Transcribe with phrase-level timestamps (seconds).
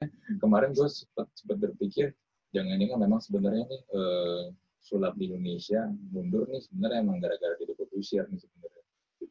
[0.42, 2.12] kemarin gue sempat sempat berpikir
[2.52, 4.44] jangan-jangan memang sebenarnya nih eh,
[4.80, 8.82] sulap di Indonesia mundur nih sebenarnya emang gara-gara dia usir nih sebenarnya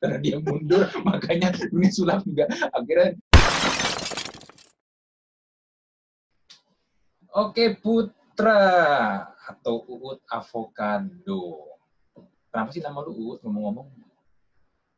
[0.01, 3.15] karena dia mundur makanya ini sulap juga akhirnya
[7.36, 8.63] Oke Putra
[9.27, 11.68] atau Uut Avocado.
[12.47, 13.91] Kenapa sih nama lu Uut ngomong-ngomong?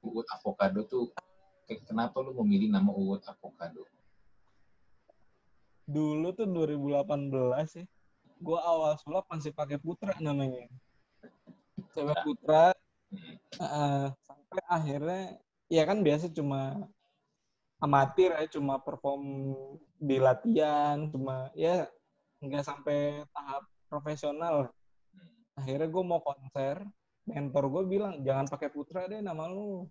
[0.05, 1.09] Uut Avocado tuh
[1.65, 3.89] kenapa lu memilih nama Uut Avocado?
[5.87, 7.31] Dulu tuh 2018
[7.65, 7.85] sih.
[8.43, 10.67] Gua awal sulap masih pakai Putra namanya.
[11.95, 12.75] Cewek Putra.
[13.07, 13.35] Hmm.
[13.55, 15.23] Uh, sampai akhirnya
[15.71, 16.75] ya kan biasa cuma
[17.79, 19.53] amatir ya cuma perform
[19.95, 21.85] di latihan cuma ya
[22.41, 24.69] nggak sampai tahap profesional
[25.57, 26.81] akhirnya gue mau konser
[27.27, 29.85] mentor gue bilang jangan pakai putra deh nama lu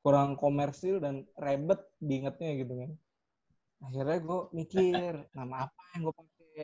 [0.00, 2.90] kurang komersil dan rebet diingetnya gitu kan
[3.84, 6.62] akhirnya gue mikir nama apa yang gue pakai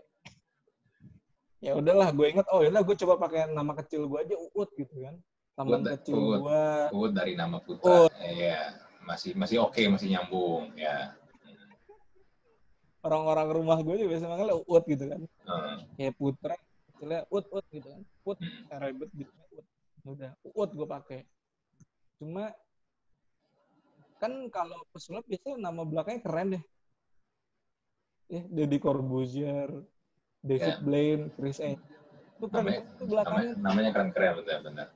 [1.60, 4.94] ya udahlah gue inget oh ya gue coba pakai nama kecil gue aja uut gitu
[5.04, 5.16] kan.
[5.54, 6.64] Teman kecil gue
[6.96, 8.08] uut dari nama putra.
[8.24, 11.12] Ya masih masih oke okay, masih nyambung ya.
[13.00, 15.20] Orang-orang rumah gue juga biasa manggilnya ut gitu kan.
[15.48, 15.76] Uh.
[15.96, 16.56] kayak putra
[16.92, 18.02] kecilnya ut ut gitu kan.
[18.24, 18.80] Ut hmm.
[18.80, 19.66] ribet gitu ut
[20.04, 21.20] udah ut gue pakai
[22.20, 22.52] cuma
[24.20, 26.64] kan kalau pesulap biasanya nama belakangnya keren deh
[28.30, 29.68] ya Deddy Corbuzier
[30.40, 30.84] David yeah.
[30.84, 31.82] Blaine Chris Angel.
[32.40, 33.52] Itu kan namanya, itu belakangnya.
[33.52, 34.88] namanya, namanya keren keren betul benar.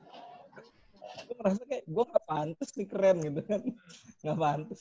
[1.25, 3.61] Gue merasa kayak gue gak pantas nih keren gitu kan.
[4.25, 4.79] Gak pantas.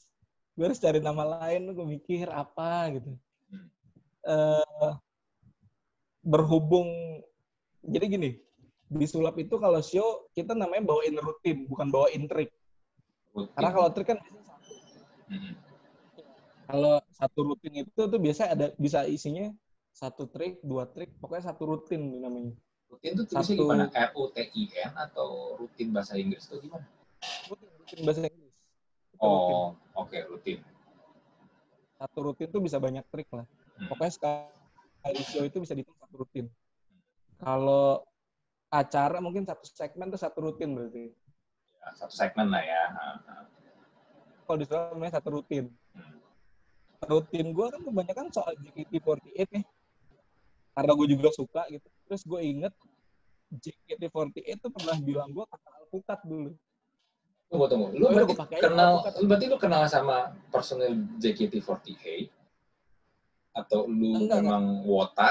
[0.55, 3.11] Gue harus cari nama lain gue mikir apa gitu.
[4.25, 4.97] Uh,
[6.25, 6.89] berhubung
[7.85, 8.31] jadi gini
[8.89, 12.49] di sulap itu kalau show kita namanya bawain rutin bukan bawain trik.
[13.37, 13.53] Rutin.
[13.53, 14.75] karena kalau trik kan biasanya satu.
[15.29, 15.53] Hmm.
[16.65, 19.55] kalau satu rutin itu tuh biasa ada bisa isinya
[19.95, 22.51] satu trik dua trik pokoknya satu rutin namanya
[22.91, 26.67] rutin itu tulisnya satu, gimana R U T I N atau rutin bahasa Inggris itu
[26.67, 26.87] gimana
[27.47, 28.55] rutin, rutin bahasa Inggris
[29.23, 30.59] Oh, oke okay, rutin.
[31.95, 33.47] Satu rutin tuh bisa banyak trik lah.
[33.79, 33.89] Hmm.
[33.91, 36.47] Pokoknya sekali show itu bisa dihitung satu rutin.
[37.39, 38.03] Kalau
[38.69, 41.15] acara mungkin satu segmen tuh satu rutin berarti.
[41.79, 42.83] Ya, satu segmen lah ya.
[44.45, 45.71] Kalau di sana namanya satu rutin.
[47.09, 49.65] Rutin gue kan kebanyakan soal JKT48 nih.
[50.75, 51.89] Karena gue juga suka gitu.
[52.09, 52.75] Terus gue inget
[53.55, 56.53] JKT48 tuh pernah bilang gue kata alpukat dulu.
[57.53, 57.89] Tunggu, tunggu.
[57.95, 62.27] Lu oh, berarti kenal, lu berarti lu kenal sama personil JKT48?
[63.55, 64.91] Atau lu enggak, memang enggak.
[64.91, 65.31] wota?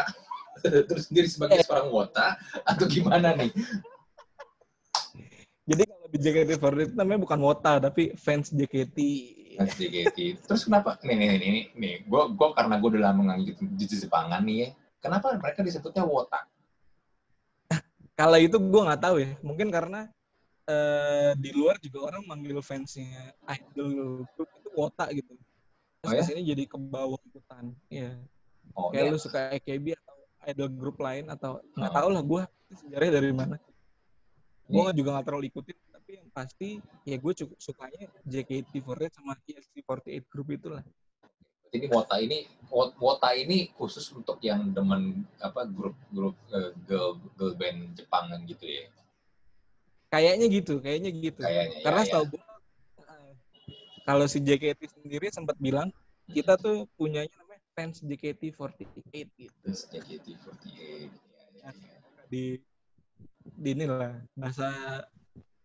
[0.87, 1.65] Terus sendiri sebagai eh.
[1.65, 2.39] seorang wota?
[2.63, 3.51] Atau gimana nih?
[5.63, 8.97] Jadi kalau di JKT48 itu namanya bukan wota, tapi fans JKT.
[9.57, 10.17] Fans JKT.
[10.45, 10.97] Terus kenapa?
[11.05, 11.65] Nih, nih, nih, nih.
[11.77, 11.95] nih.
[12.07, 14.69] Gue gua karena gue udah lama ngangit di Jepangan nih ya.
[15.03, 16.41] Kenapa mereka disebutnya wota?
[18.13, 19.31] kalau itu gue nggak tahu ya.
[19.41, 20.07] Mungkin karena
[20.69, 25.33] uh, di luar juga orang manggil fansnya idol group itu wota gitu.
[26.03, 26.21] Terus oh, ya?
[26.21, 27.73] ke sini jadi ke bawah ikutan.
[27.89, 28.11] Iya.
[28.73, 29.11] Oh, Kayak ya.
[29.11, 30.15] lu suka AKB atau
[30.49, 31.95] idol grup lain atau nggak oh.
[31.95, 32.41] tahu lah gue
[32.75, 33.55] sejarahnya dari mana.
[34.67, 35.77] Gue juga nggak terlalu ikutin,
[36.13, 36.69] tapi yang pasti
[37.09, 40.85] ya gue cukup sukanya JKT48 sama EST48 grup itulah.
[41.73, 42.45] Jadi wota ini
[43.01, 48.85] wota ini khusus untuk yang demen apa grup-grup uh, girl girl band Jepang gitu ya.
[50.13, 51.41] Kayaknya gitu, kayaknya gitu.
[51.41, 52.29] Kayaknya, Karena ya, setahu ya.
[52.29, 52.41] gue
[54.05, 55.89] kalau si JKT sendiri sempat bilang
[56.29, 59.57] kita tuh punyanya namanya fans JKT48 gitu.
[59.65, 60.69] Fans JKT48.
[60.77, 61.09] Ya,
[61.57, 61.97] ya, ya.
[62.29, 62.61] Di
[63.43, 65.01] di inilah bahasa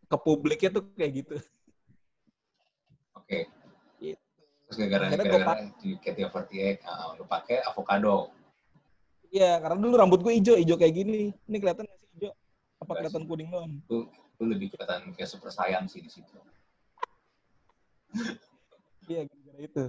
[0.08, 1.36] ke publiknya tuh kayak gitu.
[3.14, 3.28] Oke.
[3.28, 3.42] Okay.
[4.00, 4.20] Gitu.
[4.68, 5.54] Terus gara-gara gara-gara
[5.84, 8.32] JKT48 uh, lu pakai avocado.
[9.28, 11.36] Iya, karena dulu rambut gue hijau, hijau kayak gini.
[11.44, 12.32] Ini kelihatan masih hijau?
[12.80, 13.72] Apa kelihatan kuning doang?
[14.38, 16.38] lu lebih kelihatan kayak super sayang sih di situ.
[19.08, 19.84] Iya, gara-gara itu.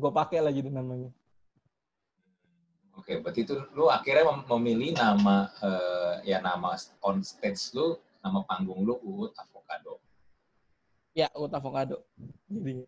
[0.00, 1.12] Gue pakai lagi di namanya.
[2.96, 6.72] Oke, berarti itu lu akhirnya memilih nama uh, ya nama
[7.04, 9.36] on stage lu, nama panggung lu Uut
[9.66, 9.92] Avocado.
[11.16, 11.98] Ya, Uut Avocado.
[12.46, 12.86] Jadi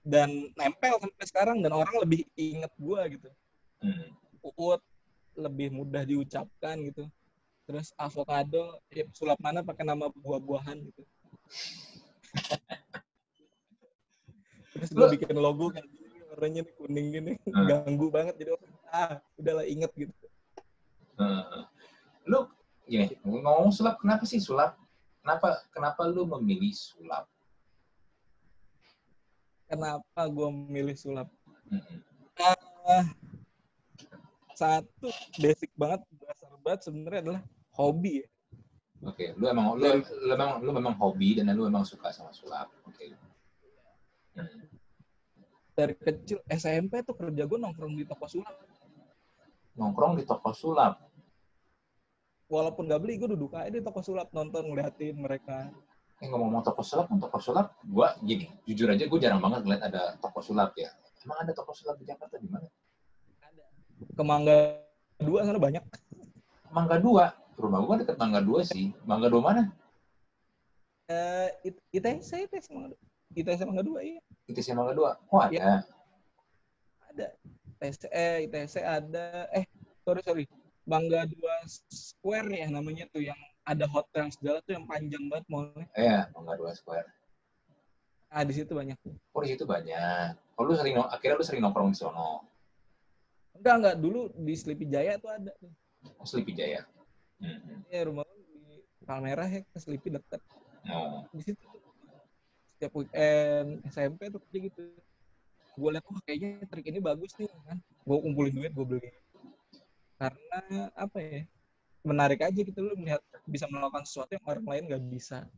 [0.00, 3.28] dan nempel sampai sekarang dan orang lebih inget gue gitu.
[3.82, 4.08] Hmm.
[4.54, 4.80] Uut
[5.34, 7.10] lebih mudah diucapkan gitu
[7.70, 11.02] terus avocado ya sulap mana pakai nama buah-buahan gitu
[14.74, 15.86] terus gue bikin logo gini
[16.34, 17.66] warnanya nih kuning gini uh.
[17.70, 20.10] ganggu banget jadi orang ah udahlah inget gitu
[21.22, 21.62] uh.
[22.26, 22.50] lu
[22.90, 24.74] ya ngomong sulap kenapa sih sulap
[25.20, 27.24] kenapa kenapa lu memilih sulap
[29.70, 31.28] kenapa gue memilih sulap
[32.40, 33.06] uh,
[34.60, 35.08] satu
[35.40, 37.42] basic banget dasar banget sebenarnya adalah
[37.80, 38.28] hobi ya.
[39.08, 42.68] Oke, lu emang lu, lu memang lu memang hobi dan lu memang suka sama sulap.
[42.84, 43.16] Oke.
[44.36, 44.68] Hmm.
[45.72, 48.52] Dari kecil SMP tuh kerja gue nongkrong di toko sulap.
[49.80, 51.00] Nongkrong di toko sulap.
[52.50, 55.70] Walaupun gak beli, gue duduk aja di toko sulap nonton ngeliatin mereka.
[56.18, 60.02] Eh ngomong-ngomong toko sulap, toko sulap, gue gini, jujur aja gue jarang banget ngeliat ada
[60.18, 60.90] toko sulap ya.
[61.22, 62.66] Emang ada toko sulap di Jakarta di mana?
[63.38, 63.64] Ada.
[64.18, 64.82] Ke Mangga
[65.20, 65.84] Dua sana banyak.
[66.74, 67.26] Mangga Dua?
[67.60, 68.90] rumah gua deket Mangga Dua sih.
[69.04, 69.62] Mangga Dua mana?
[71.12, 73.00] Eh, uh, ITC, ITC Mangga Dua.
[73.36, 74.20] ITC Mangga Dua, iya.
[74.48, 75.10] ITC Mangga Dua?
[75.28, 75.52] Oh, ada.
[75.52, 75.74] Ya.
[77.12, 77.26] Ada.
[77.84, 79.26] ITC, eh, ITC ada.
[79.52, 79.64] Eh,
[80.02, 80.44] sorry, sorry.
[80.90, 81.54] Mangga Dua
[81.86, 85.86] Square ya namanya tuh yang ada hotel segala tuh yang panjang banget mallnya.
[85.94, 87.06] Iya, Mangga Dua Square.
[88.26, 88.98] Ah, di situ banyak.
[89.30, 90.34] Oh, di situ banyak.
[90.58, 92.42] Oh, lu sering akhirnya lu sering nongkrong di sono.
[93.54, 93.96] Enggak, enggak.
[94.02, 95.70] Dulu di Sleepy Jaya tuh ada tuh.
[96.18, 96.82] Oh, Sleepy Jaya.
[97.38, 97.86] Hmm.
[97.86, 100.42] Ya rumah di Palmerah ya ke Sleepy dekat.
[100.90, 101.26] Oh.
[101.30, 101.62] Di situ
[102.74, 104.82] setiap weekend SMP tuh kayak gitu.
[105.78, 107.78] Gue liat wah kayaknya trik ini bagus nih kan.
[108.06, 109.10] Gue kumpulin duit gue beli.
[110.20, 111.40] Karena apa ya?
[112.04, 115.48] Menarik aja gitu lu melihat bisa melakukan sesuatu yang orang lain nggak bisa.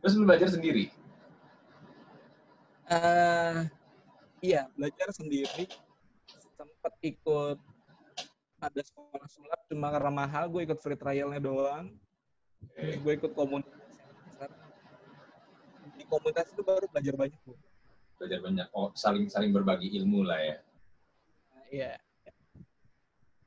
[0.00, 0.88] Terus lu belajar sendiri?
[2.88, 3.68] Uh,
[4.40, 5.68] iya, belajar sendiri.
[6.56, 7.60] Sempat ikut
[8.56, 11.92] ada sekolah sulap cuma karena mahal gue ikut free trialnya doang
[12.64, 12.96] okay.
[12.96, 14.50] gue ikut komunitas
[15.96, 17.58] di komunitas itu baru belajar banyak gue
[18.16, 20.56] belajar banyak oh saling saling berbagi ilmu lah ya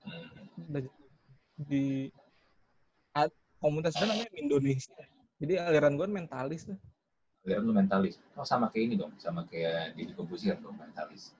[0.05, 0.87] hmm.
[1.67, 2.09] di
[3.59, 4.95] komunitas itu namanya Indonesia
[5.39, 6.79] jadi aliran gue mentalis tuh
[7.47, 11.31] aliran lu mentalis oh sama kayak ini dong sama kayak di Kobusir dong mentalis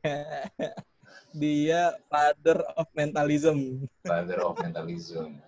[1.34, 3.86] dia father of mentalism.
[4.02, 5.38] Father of mentalism.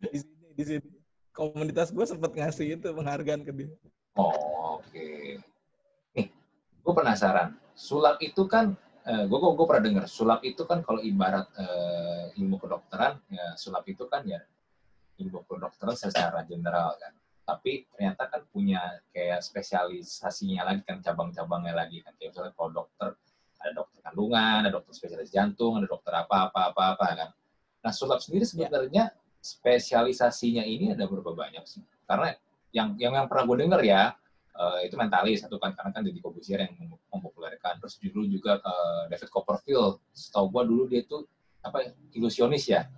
[0.00, 0.88] di sini, di sini.
[1.36, 3.68] Komunitas gue sempat ngasih itu penghargaan ke dia.
[4.16, 4.88] Oh, oke.
[4.88, 5.36] Okay.
[6.16, 6.32] Nih,
[6.80, 7.60] gue penasaran.
[7.76, 8.72] Sulap itu kan,
[9.06, 10.04] uh, gue gue pernah dengar.
[10.10, 14.42] Sulap itu kan kalau ibarat uh, ilmu kedokteran, ya sulap itu kan ya
[15.22, 17.14] ilmu kedokteran secara general kan.
[17.46, 18.82] Tapi ternyata kan punya
[19.14, 22.12] kayak spesialisasinya lagi kan, cabang-cabangnya lagi kan.
[22.18, 23.08] Kayak misalnya kalau dokter
[23.62, 27.30] ada dokter kandungan, ada dokter spesialis jantung, ada dokter apa apa apa apa kan.
[27.86, 28.50] Nah sulap sendiri ya.
[28.50, 29.14] sebenarnya ya.
[29.38, 31.82] spesialisasinya ini ada berapa banyak sih?
[32.02, 32.34] Karena
[32.74, 34.12] yang yang, yang pernah gue dengar ya
[34.56, 36.74] uh, itu mentalis satu kan karena kan jadi Corbusier yang
[37.12, 37.78] mempopulerkan.
[37.78, 40.00] Terus dulu juga ke uh, David Copperfield.
[40.16, 41.22] Setahu gue dulu dia itu
[41.60, 42.88] apa ilusionis ya.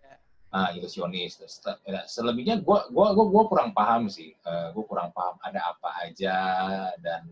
[0.00, 0.14] ya.
[0.54, 1.36] Ah, ilusionis.
[1.36, 4.32] Terus, ya, selebihnya gue gua, gua, gua kurang paham sih.
[4.46, 6.36] Uh, gue kurang paham ada apa aja
[7.02, 7.28] dan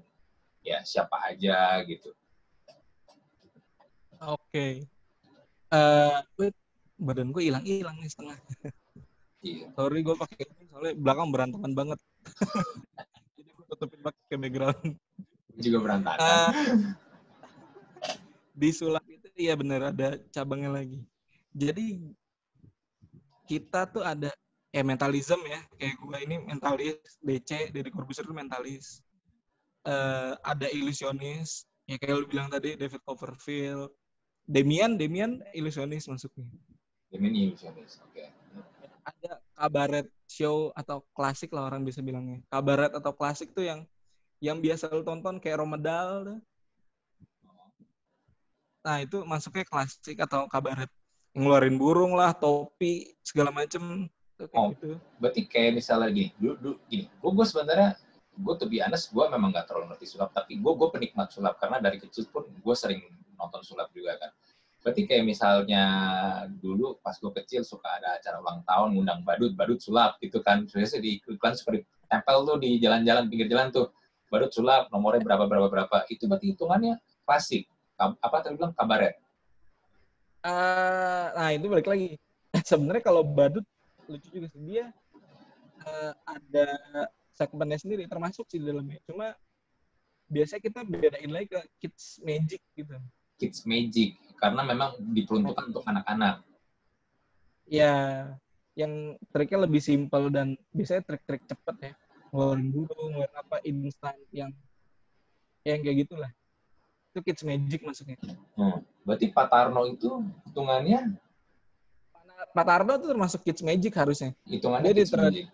[0.66, 2.10] ya siapa aja gitu.
[4.22, 4.38] Oke.
[4.50, 4.74] Okay.
[5.72, 6.20] Uh,
[7.00, 8.38] badan gue hilang-hilang nih setengah.
[9.42, 9.66] Iya.
[9.74, 11.98] Sorry gue pakai ini soalnya belakang berantakan banget.
[13.36, 14.88] Jadi gue tutupin pakai background.
[15.58, 16.22] Juga berantakan.
[16.22, 16.50] Uh,
[18.54, 21.02] di sulap itu iya bener ada cabangnya lagi.
[21.52, 22.00] Jadi
[23.50, 24.30] kita tuh ada
[24.72, 29.04] eh mentalism ya kayak gue ini mentalis DC dari Corbusier itu mentalis
[29.84, 33.92] uh, ada ilusionis ya kayak lu bilang tadi David Copperfield
[34.48, 36.48] Demian Demian ilusionis masuknya
[37.12, 38.32] Demian ilusionis oke okay.
[39.04, 42.42] ada kabaret show atau klasik lah orang bisa bilangnya.
[42.50, 43.86] Kabaret atau klasik tuh yang
[44.42, 46.42] yang biasa lu tonton kayak Romedal
[48.82, 50.90] nah itu masuknya klasik atau kabaret.
[51.38, 54.10] Ngeluarin burung lah topi segala macem.
[54.50, 54.98] Oh, gitu.
[55.22, 57.06] berarti kayak misalnya gini dulu, dulu gini.
[57.22, 57.94] Gue sebenarnya
[58.34, 61.62] gue tuh honest gue memang gak terlalu ngerti sulap tapi gue gue penikmat sulap.
[61.62, 63.06] Karena dari kecil pun gue sering
[63.38, 64.34] nonton sulap juga kan
[64.82, 65.84] berarti kayak misalnya
[66.58, 70.66] dulu pas gue kecil suka ada acara ulang tahun ngundang badut badut sulap gitu kan.
[70.66, 73.94] Biasanya di iklan suka ditempel tuh di jalan-jalan pinggir jalan tuh.
[74.26, 75.96] Badut sulap nomornya berapa berapa berapa.
[76.10, 77.70] Itu berarti hitungannya klasik.
[77.96, 78.74] Apa tadi bilang?
[78.74, 79.14] Kabaret.
[80.42, 82.18] Uh, nah itu balik lagi.
[82.68, 83.62] Sebenarnya kalau badut
[84.10, 84.60] lucu juga sih.
[84.66, 84.90] Dia
[85.86, 86.66] uh, ada
[87.38, 88.98] segmennya sendiri termasuk sih di dalamnya.
[89.06, 89.38] Cuma
[90.26, 92.98] biasanya kita bedain lagi ke kids magic gitu.
[93.42, 96.46] Kids magic karena memang diperuntukkan untuk anak-anak.
[97.66, 98.30] Ya,
[98.78, 101.92] yang triknya lebih simpel dan biasanya trik-trik cepet ya.
[102.30, 104.54] Ngeluarin burung, ngeluarin apa instan yang
[105.66, 106.30] yang kayak gitulah.
[107.10, 108.18] Itu kids magic maksudnya.
[108.54, 108.86] Hmm.
[109.02, 111.18] Berarti Pak Tarno itu hitungannya
[112.50, 114.34] Pak Tarno itu termasuk kids magic harusnya.
[114.46, 115.46] Hitungannya Dia kids magic.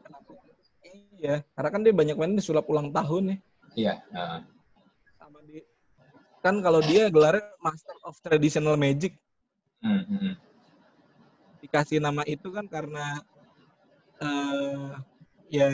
[1.18, 3.38] Iya, karena kan dia banyak main di sulap ulang tahun nih.
[3.74, 3.94] Iya.
[4.14, 4.40] Uh.
[6.38, 9.14] Kan kalau dia gelarnya Master of Traditional Magic
[9.78, 10.34] Hmm, hmm, hmm.
[11.62, 13.22] dikasih nama itu kan karena
[14.18, 14.90] eh
[15.46, 15.70] ya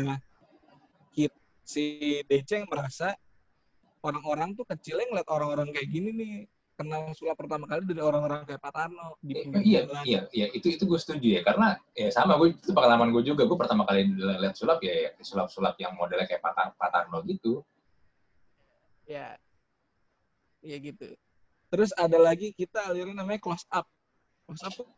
[1.64, 3.16] si Deceng merasa
[4.04, 6.32] orang-orang tuh kecilnya ngeliat orang-orang kayak gini nih
[6.76, 10.04] kenal sulap pertama kali dari orang-orang kayak Pak Tarno di Eh, iya, jalan.
[10.04, 13.46] iya, iya, itu itu gue setuju ya, karena ya sama gue itu pengalaman gue juga,
[13.46, 16.42] gue pertama kali lihat sulap ya, ya sulap-sulap yang modelnya kayak
[16.76, 17.64] Pak Tarno gitu.
[19.08, 19.36] ya
[20.64, 21.12] ya gitu.
[21.68, 23.84] Terus ada lagi kita aliran namanya close up.
[24.48, 24.88] Close up tuh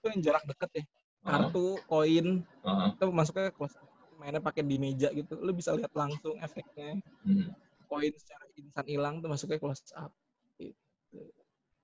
[0.00, 0.84] itu yang jarak deket ya.
[1.20, 2.40] Kartu koin.
[2.40, 3.86] Heeh, itu masuknya close up.
[4.16, 5.36] Mainnya pakai di meja gitu.
[5.40, 6.98] Lu bisa lihat langsung efeknya.
[7.24, 7.52] Hmm.
[7.90, 10.14] koin secara instan hilang tuh masuknya close up.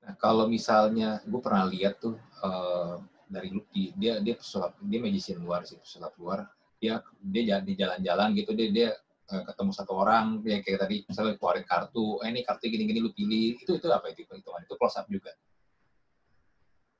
[0.06, 2.14] Nah, kalau misalnya gue pernah lihat tuh
[2.46, 2.94] eh,
[3.26, 6.46] dari Lucky, dia dia pesulap, dia magician luar sih, pesulap luar.
[6.78, 8.88] Dia dia jalan di jalan-jalan gitu, dia dia
[9.26, 13.59] ketemu satu orang, dia kayak tadi misalnya keluarin kartu, eh ini kartu gini-gini lu pilih,
[13.59, 14.62] itu itu apa itu hitungan?
[14.62, 15.35] Itu close up juga.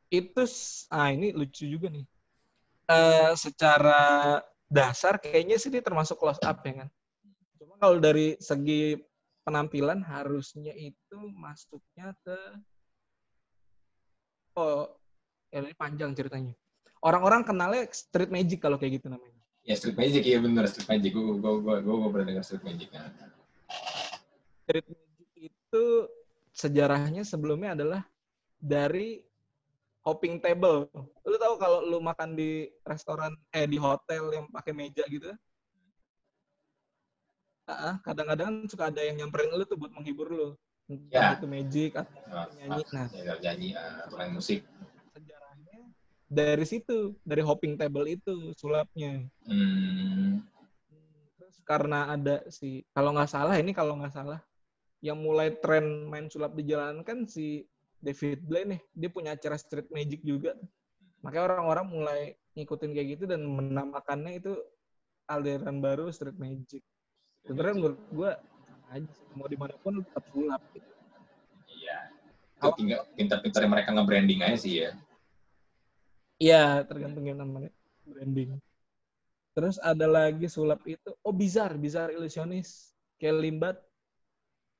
[0.07, 0.43] itu
[0.95, 2.07] ah ini lucu juga nih.
[2.87, 4.39] Eh secara
[4.71, 6.89] dasar kayaknya sih dia termasuk close up ya kan?
[7.59, 8.95] Cuma kalau dari segi
[9.43, 12.39] penampilan harusnya itu masuknya ke
[14.63, 14.87] oh
[15.51, 16.55] ya ini panjang ceritanya.
[17.03, 19.36] Orang-orang kenalnya street magic kalau kayak gitu namanya
[19.67, 22.63] Ya street magic ya bener street magic, gue gue gue gue gue pernah dengar street
[22.63, 22.89] magic.
[22.95, 23.11] Nah,
[24.63, 25.85] street magic itu
[26.55, 28.03] sejarahnya sebelumnya adalah
[28.63, 29.27] dari
[30.07, 30.87] hopping table.
[31.27, 35.35] Lu tahu kalau lu makan di restoran eh di hotel yang pakai meja gitu?
[38.07, 40.49] Kadang-kadang suka ada yang nyamperin lu tuh buat menghibur lu.
[40.87, 41.35] Entah Ya.
[41.35, 42.83] itu magic atau nah, nyanyi.
[42.95, 44.63] Nah, ya, nyanyi atau main musik.
[46.27, 49.23] Dari situ, dari hopping table itu sulapnya.
[49.47, 50.43] Hmm,
[51.39, 54.43] Terus karena ada si kalau nggak salah ini kalau nggak salah
[55.05, 57.63] yang mulai tren main sulap di jalanan kan si
[58.03, 60.59] David Blaine nih dia punya acara street magic juga
[61.23, 62.21] makanya orang-orang mulai
[62.59, 64.53] ngikutin kayak gitu dan menamakannya itu
[65.31, 66.83] aliran baru street magic
[67.47, 68.31] sebenarnya menurut gua
[68.67, 70.91] sama aja mau di mana pun tetap sulap gitu.
[71.71, 71.99] Iya.
[72.57, 74.91] Itu tinggal pintar-pintar mereka nge-branding aja sih ya.
[76.37, 77.73] Iya tergantung yang namanya.
[78.07, 78.61] Branding.
[79.57, 83.77] Terus ada lagi sulap itu oh bizar bizar ilusionis kayak limbat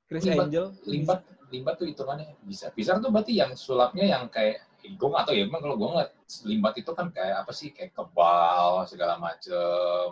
[0.05, 0.65] Chris Limbat- Angel.
[0.85, 5.43] Limbat limbat tuh hitungannya bisa bisa tuh berarti yang sulapnya yang kayak gue tahu ya
[5.43, 6.11] emang kalau gue ngeliat
[6.45, 7.73] limbat itu kan kayak apa sih?
[7.73, 10.07] Kayak kebal segala macem.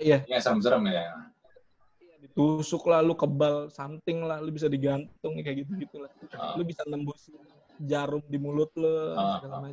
[0.00, 1.12] Iya, ya serem-serem ya.
[2.20, 6.12] Ditusuk lah, lu kebal something lah, lu bisa digantung kayak gitu gitu lah.
[6.36, 6.56] Ah.
[6.56, 7.28] Lu bisa nembus
[7.80, 9.72] jarum di mulut lu Ah, segala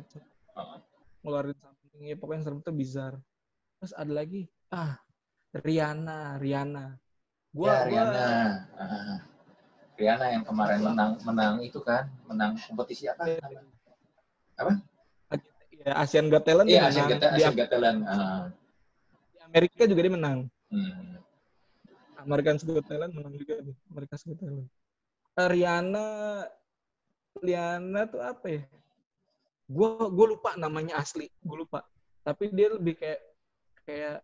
[1.22, 3.12] Ngeluarin something ya pokoknya yang serem tuh bizar.
[3.78, 4.98] Terus ada lagi, ah
[5.54, 6.98] Rihanna, Rihanna.
[7.48, 8.26] Gua, ya gua Riana
[8.76, 9.18] Ah.
[9.98, 13.24] Riana yang kemarin menang menang itu kan menang kompetisi apa
[14.58, 14.72] Apa?
[15.74, 17.18] ya, Asian Got Talent iya dia Asian menang.
[17.18, 18.46] Got di, Asian Got Talent Ah.
[19.32, 20.38] di Amerika juga dia menang.
[20.70, 21.18] Hmm.
[22.20, 23.74] American Got Talent menang juga nih.
[23.90, 24.68] American Got Talent.
[25.38, 26.06] Eh, Rihanna,
[27.38, 28.62] Rihanna tuh apa ya?
[29.68, 31.84] Gue gue lupa namanya asli, gue lupa.
[32.24, 33.20] Tapi dia lebih kayak
[33.84, 34.18] kayak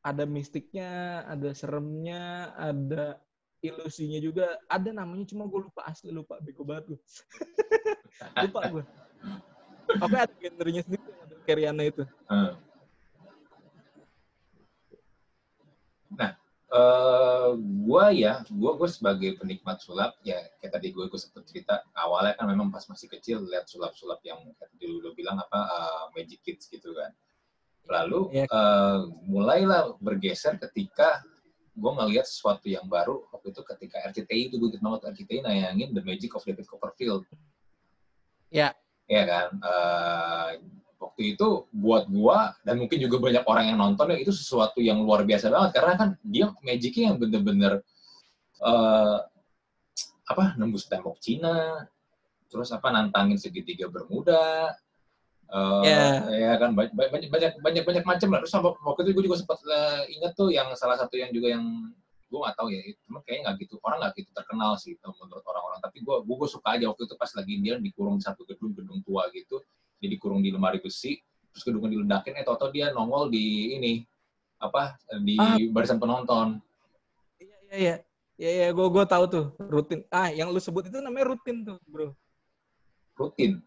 [0.00, 3.22] ada mistiknya, ada seremnya, ada
[3.62, 4.58] ilusinya juga.
[4.66, 7.00] Ada namanya cuma gue lupa asli, lupa bego banget gue.
[8.50, 8.84] lupa gue.
[9.90, 11.10] Tapi ada genrenya sendiri
[11.50, 12.04] Rihanna itu.
[12.30, 12.54] Hmm.
[16.70, 17.50] Eh
[17.82, 22.38] gua ya, gua gue sebagai penikmat sulap ya kayak tadi gue gue sempet cerita awalnya
[22.38, 26.40] kan memang pas masih kecil lihat sulap-sulap yang kayak tadi lu bilang apa eh, Magic
[26.46, 27.10] Kids gitu kan.
[27.90, 31.26] Lalu eh, mulailah bergeser ketika
[31.74, 36.06] gue ngelihat sesuatu yang baru waktu itu ketika RCTI itu gue banget RCTI nayangin The
[36.06, 37.26] Magic of David Copperfield.
[38.54, 38.78] Ya.
[39.10, 39.48] Iya kan.
[39.58, 40.50] Eh,
[41.20, 45.04] waktu itu buat gua dan mungkin juga banyak orang yang nonton ya itu sesuatu yang
[45.04, 45.76] luar biasa banget.
[45.76, 47.84] Karena kan dia magicnya yang bener-bener
[48.64, 49.18] eh,
[50.24, 51.84] apa nembus tembok Cina
[52.48, 54.72] terus apa nantangin segitiga Bermuda
[55.50, 56.24] eh Ya.
[56.32, 58.40] ya kan banyak banyak banyak banyak, banyak macam lah.
[58.40, 61.92] Terus waktu itu gue juga sempat eh, ingat tuh yang salah satu yang juga yang
[62.32, 65.84] gue nggak tahu ya cuma kayaknya nggak gitu orang nggak gitu terkenal sih menurut orang-orang.
[65.84, 69.04] Tapi gue gue suka aja waktu itu pas lagi dia dikurung di satu gedung gedung
[69.04, 69.60] tua gitu
[70.00, 71.20] dia dikurung di lemari besi
[71.52, 73.92] terus gedungnya diledakin eh tau dia nongol di ini
[74.56, 75.56] apa di Ah.
[75.70, 76.58] barisan penonton
[77.40, 77.96] Iya iya iya.
[78.40, 80.00] Iya iya gue gue tahu tuh rutin.
[80.08, 82.16] Ah yang lu sebut itu namanya rutin tuh bro.
[83.20, 83.60] rutin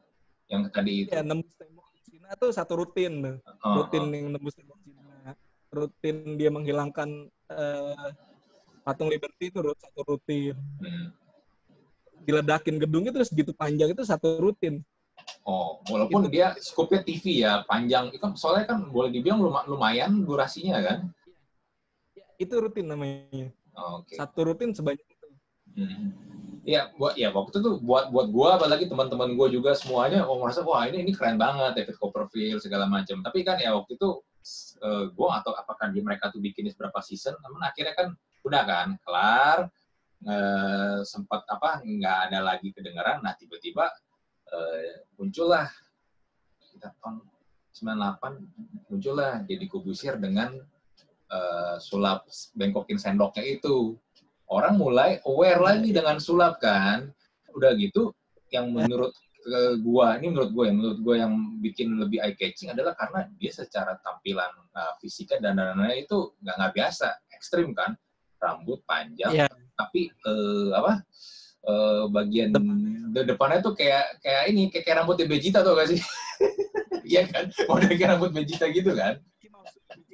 [0.49, 3.37] yang tadi itu Iya nembus tembok Cina tuh satu rutin tuh.
[3.61, 5.37] Oh, Rutin yang nembus tembok Cina.
[5.69, 8.09] Rutin dia menghilangkan eh,
[8.81, 10.57] patung Liberty itu satu rutin.
[10.81, 11.13] Hmm.
[12.23, 14.79] diledakin gedungnya terus gitu panjang itu satu rutin.
[15.43, 16.39] Oh, walaupun Gitu.
[16.39, 18.07] dia skupnya TV ya, panjang.
[18.15, 20.99] Itu kan soalnya kan boleh dibilang luma- lumayan durasinya kan.
[22.39, 23.51] Itu rutin namanya.
[23.75, 24.15] Oh, Oke.
[24.15, 25.27] Satu rutin sebanyak itu.
[25.75, 26.15] Hmm.
[26.63, 30.39] Ya, buat ya waktu itu tuh buat buat gua apalagi teman-teman gua juga semuanya oh
[30.39, 33.19] merasa wah ini ini keren banget David Copperfield segala macam.
[33.19, 34.09] Tapi kan ya waktu itu
[34.79, 38.15] eh, gua atau apakah di mereka tuh bikin beberapa season, namun akhirnya kan
[38.47, 39.59] udah kan kelar
[40.23, 43.19] eh, sempat apa nggak ada lagi kedengaran.
[43.19, 43.91] Nah tiba-tiba
[44.53, 45.67] eh, muncullah
[46.73, 47.25] kita tahun
[47.73, 50.53] 98 muncullah jadi Kubusir dengan
[51.33, 53.97] eh, sulap bengkokin sendoknya itu
[54.53, 57.09] orang mulai aware lagi dengan sulap kan.
[57.53, 58.13] Udah gitu,
[58.49, 62.71] yang menurut ke gua ini menurut gua yang menurut gua yang bikin lebih eye catching
[62.71, 67.93] adalah karena dia secara tampilan uh, fisika dan dananya itu nggak nggak biasa, ekstrim kan,
[68.39, 69.47] rambut panjang, Iya.
[69.75, 71.03] tapi eh, apa
[71.63, 72.49] eh, bagian
[73.13, 76.01] de- depannya tuh kayak kayak ini kayak, kayak rambutnya Vegeta tuh gak sih?
[77.03, 79.19] Iya kan, model kayak rambut Vegeta gitu kan?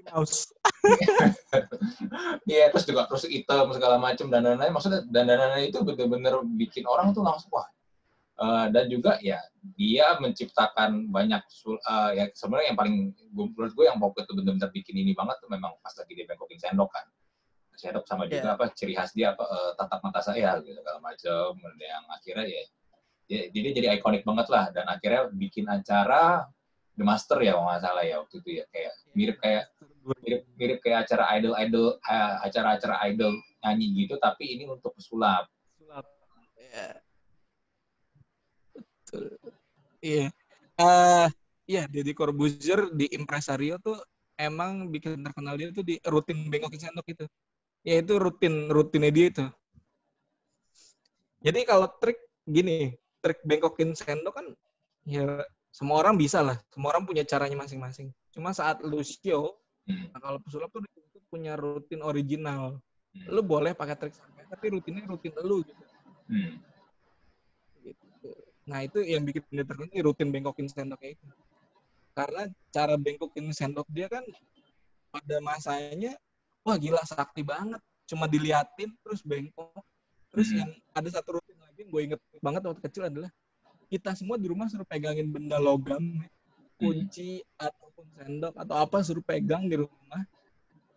[0.10, 0.50] Mouse.
[2.50, 4.74] Iya, terus juga terus hitam segala macam dan lain-lain.
[4.74, 7.70] Maksudnya dan lain-lain itu benar-benar bikin orang tuh langsung wah.
[8.40, 9.38] Eh, dan juga ya
[9.76, 12.96] dia menciptakan banyak sul- eh, ya sebenarnya yang paling
[13.36, 16.58] menurut gue yang pokoknya tuh benar-benar bikin ini banget tuh memang pas lagi dia bengkokin
[16.58, 17.06] sendok kan.
[17.80, 21.56] Sendok sama juga apa ciri khas dia apa eh, tatap mata saya gitu segala macam
[21.80, 22.64] yang akhirnya ya,
[23.32, 26.44] ya jadi jadi ikonik banget lah dan akhirnya bikin acara
[27.00, 29.64] The Master ya kalau nggak salah ya waktu itu ya kayak mirip kayak
[30.20, 33.32] mirip mirip kayak acara idol idol eh, acara-acara idol
[33.64, 35.48] nyanyi gitu tapi ini untuk pesulap
[35.80, 36.06] Sulap.
[36.60, 36.88] Iya.
[38.76, 39.26] Betul.
[40.04, 40.28] Iya.
[40.80, 41.28] Eh,
[41.66, 43.98] iya, Deddy Corbuzier di Impresario tuh
[44.38, 47.26] emang bikin terkenal dia tuh di rutin bengokin sendok itu.
[47.88, 49.46] Ya itu rutin rutinnya dia itu.
[51.40, 52.92] Jadi kalau trik gini,
[53.24, 54.48] trik bengkokin sendok kan
[55.08, 55.40] ya
[55.72, 56.60] semua orang bisa lah.
[56.74, 58.12] Semua orang punya caranya masing-masing.
[58.36, 59.56] Cuma saat lu show,
[59.90, 60.86] Hmm, nah kalau pesulap tuh
[61.34, 62.78] punya rutin original.
[63.18, 65.84] hmm, Lu boleh pakai trik sampai tapi rutinnya rutin lu gitu.
[66.30, 66.54] hmm.
[67.82, 68.30] gitu.
[68.70, 71.26] Nah itu yang bikin dia terkenal ini rutin bengkokin sendoknya itu.
[72.14, 74.22] Karena cara bengkokin sendok dia kan
[75.10, 76.14] pada masanya
[76.64, 77.80] wah gila sakti banget.
[78.06, 79.72] Cuma diliatin terus bengkok.
[80.30, 80.58] Terus Mhm.
[80.62, 83.30] yang ada satu rutin lagi yang gue inget banget waktu kecil adalah
[83.90, 86.22] kita semua di rumah suruh pegangin benda logam,
[86.78, 90.22] kunci ataupun sendok atau apa suruh pegang di rumah,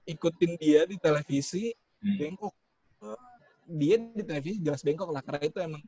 [0.04, 1.72] ikutin dia di televisi,
[2.04, 2.16] Hmm.
[2.20, 2.52] bengkok.
[3.64, 5.82] Dia di televisi jelas bengkok lah karena itu emang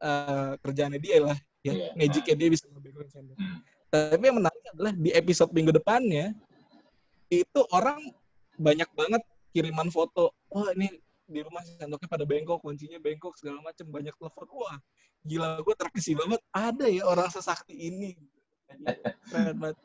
[0.00, 1.92] eh, kerjaannya dia lah ya Iya.
[1.92, 3.36] magicnya dia bisa ngebengkokin sendok.
[3.36, 3.60] Hmm.
[3.92, 6.32] Tapi yang menarik adalah di episode minggu depannya
[7.28, 8.00] itu orang
[8.60, 9.22] banyak banget
[9.56, 10.36] kiriman foto.
[10.52, 10.92] Wah ini
[11.24, 14.46] di rumah sendoknya pada bengkok, kuncinya bengkok segala macam banyak telepon.
[14.52, 14.76] Wah
[15.24, 16.44] gila gue terkesima banget.
[16.52, 18.20] Ada ya orang sesakti ini.
[19.32, 19.80] Keren banget.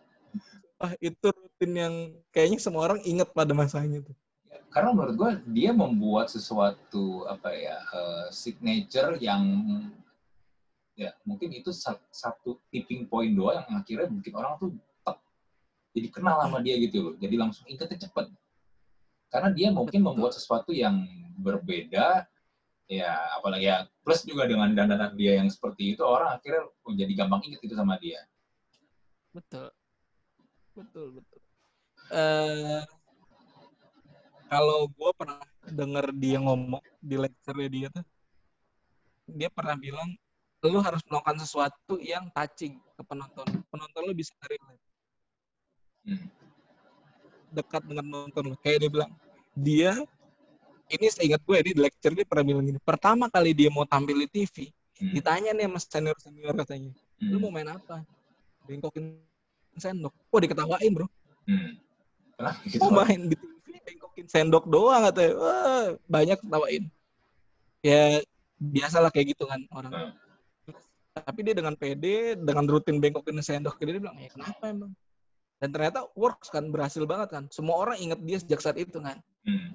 [0.76, 1.94] Wah itu rutin yang
[2.36, 4.16] kayaknya semua orang inget pada masanya tuh.
[4.76, 9.40] karena menurut gue dia membuat sesuatu apa ya eh, signature yang
[11.00, 14.76] ya mungkin itu sa- satu tipping point doang yang akhirnya bikin orang tuh
[15.96, 18.28] jadi kenal sama dia gitu loh jadi langsung ingetnya cepet
[19.30, 20.08] karena dia mungkin Betul.
[20.14, 22.26] membuat sesuatu yang berbeda
[22.86, 27.42] ya apalagi ya plus juga dengan dandanan dia yang seperti itu orang akhirnya menjadi gampang
[27.50, 28.22] inget itu sama dia
[29.36, 29.68] Betul.
[30.72, 31.40] Betul, betul.
[32.08, 32.84] Eh
[34.48, 38.06] kalau gue pernah denger dia ngomong di lecture dia tuh,
[39.28, 40.14] dia pernah bilang,
[40.64, 43.44] lu harus melakukan sesuatu yang touching ke penonton.
[43.74, 44.84] Penonton lu bisa relate,
[46.06, 46.30] Hmm.
[47.56, 48.56] Dekat dengan penonton lu.
[48.60, 49.12] Kayak dia bilang,
[49.56, 49.92] dia,
[50.92, 54.28] ini seingat gue, ini di lecture dia pernah bilang gini, pertama kali dia mau tampil
[54.28, 55.12] di TV, Hmm.
[55.12, 57.42] ditanya nih sama senior-senior katanya, lu Hmm.
[57.44, 58.08] mau main apa?
[58.64, 59.20] Bengkokin
[59.76, 60.16] sendok.
[60.32, 61.08] Oh diketawain bro.
[61.44, 61.76] Hmm.
[62.80, 65.34] Oh main di TV bengkokin sendok doang katanya.
[65.36, 66.84] Wah, banyak ketawain.
[67.84, 68.24] Ya
[68.56, 69.92] biasalah kayak gitu kan orang.
[69.92, 70.14] Hmm.
[71.16, 74.92] Tapi dia dengan PD, dengan rutin bengkokin sendok, dia bilang, ya kenapa emang?
[75.60, 77.44] Dan ternyata works kan, berhasil banget kan.
[77.48, 79.18] Semua orang inget dia sejak saat itu kan.
[79.48, 79.72] Hmm.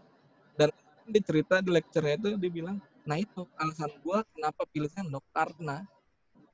[1.10, 5.24] Dia cerita di lecture-nya itu, dia bilang, nah itu alasan gua kenapa pilih sendok.
[5.34, 5.82] Karena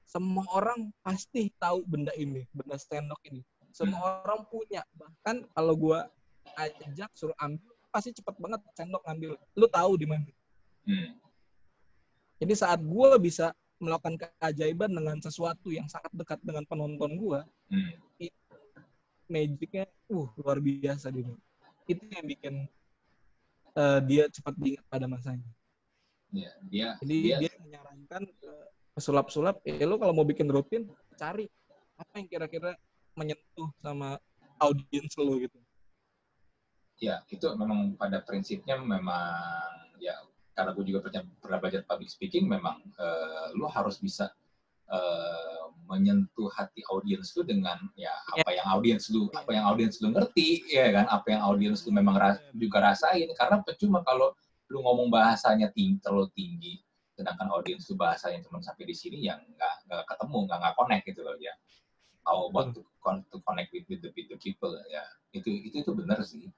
[0.06, 3.44] semua orang pasti tahu benda ini, benda sendok ini.
[3.74, 4.80] Semua orang punya.
[4.96, 6.08] Bahkan kalau gua
[6.56, 9.36] ajak suruh ambil, pasti cepet banget sendok ngambil.
[9.58, 10.24] Lu tahu di mana.
[10.88, 11.20] Hmm.
[12.40, 17.98] Jadi saat gua bisa melakukan keajaiban dengan sesuatu yang sangat dekat dengan penonton gua, Hmm.
[19.28, 21.28] Magicnya, uh luar biasa dia.
[21.86, 22.54] Itu yang bikin
[23.76, 25.46] eh, dia cepat diingat pada masanya.
[26.34, 28.52] Ya, dia Jadi dia dia, nyaranin kan ke
[28.98, 31.46] pesulap-sulap, ya lu kalau mau bikin rutin, cari
[31.96, 32.72] apa yang kira-kira
[33.16, 34.20] menyentuh sama
[34.60, 35.58] audiens lu gitu.
[36.96, 40.16] Ya, itu memang pada prinsipnya memang ya
[40.56, 44.32] karena gue juga pernah, belajar public speaking, memang uh, lu harus bisa
[44.90, 50.10] uh, menyentuh hati audiens lu dengan ya apa yang audiens lu apa yang audiens lu
[50.10, 51.06] ngerti ya kan?
[51.06, 53.30] Apa yang audiens lu memang ras, juga rasain.
[53.38, 54.34] Karena percuma kalau
[54.66, 56.74] lu ngomong bahasanya tinggi terlalu tinggi
[57.16, 61.04] sedangkan audiens lu bahasanya cuma sampai di sini yang nggak nggak ketemu nggak nggak connect
[61.08, 61.54] gitu loh ya.
[62.26, 62.82] How about to,
[63.30, 65.06] to connect with, with the, with the people ya.
[65.30, 66.50] Itu itu itu benar sih.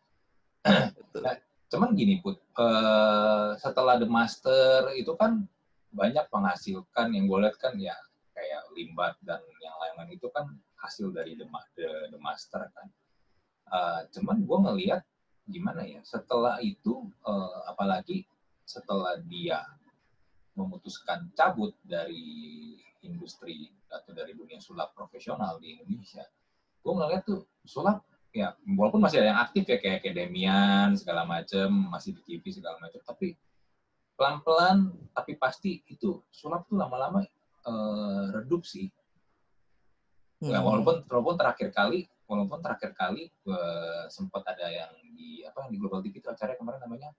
[1.18, 1.36] Nah,
[1.68, 5.44] cuman gini put uh, setelah the master itu kan
[5.92, 7.96] banyak menghasilkan yang gue lihat kan ya
[8.38, 10.46] kayak limbat dan yang lain-lain itu kan
[10.78, 12.86] hasil dari the, the, the master kan.
[13.68, 15.02] Uh, cuman gue ngelihat
[15.50, 18.24] gimana ya setelah itu uh, apalagi
[18.62, 19.66] setelah dia
[20.54, 26.24] memutuskan cabut dari industri atau dari dunia sulap profesional di Indonesia,
[26.82, 31.68] gue ngeliat tuh sulap ya walaupun masih ada yang aktif ya kayak Demian segala macem
[31.88, 33.32] masih di TV segala macem tapi
[34.18, 37.24] pelan-pelan tapi pasti itu sulap tuh lama-lama
[37.66, 38.92] uh, redup sih.
[40.38, 40.54] Hmm.
[40.54, 45.80] Ya, walaupun walaupun terakhir kali walaupun terakhir kali uh, sempat ada yang di apa di
[45.80, 47.10] Global TV itu acara kemarin namanya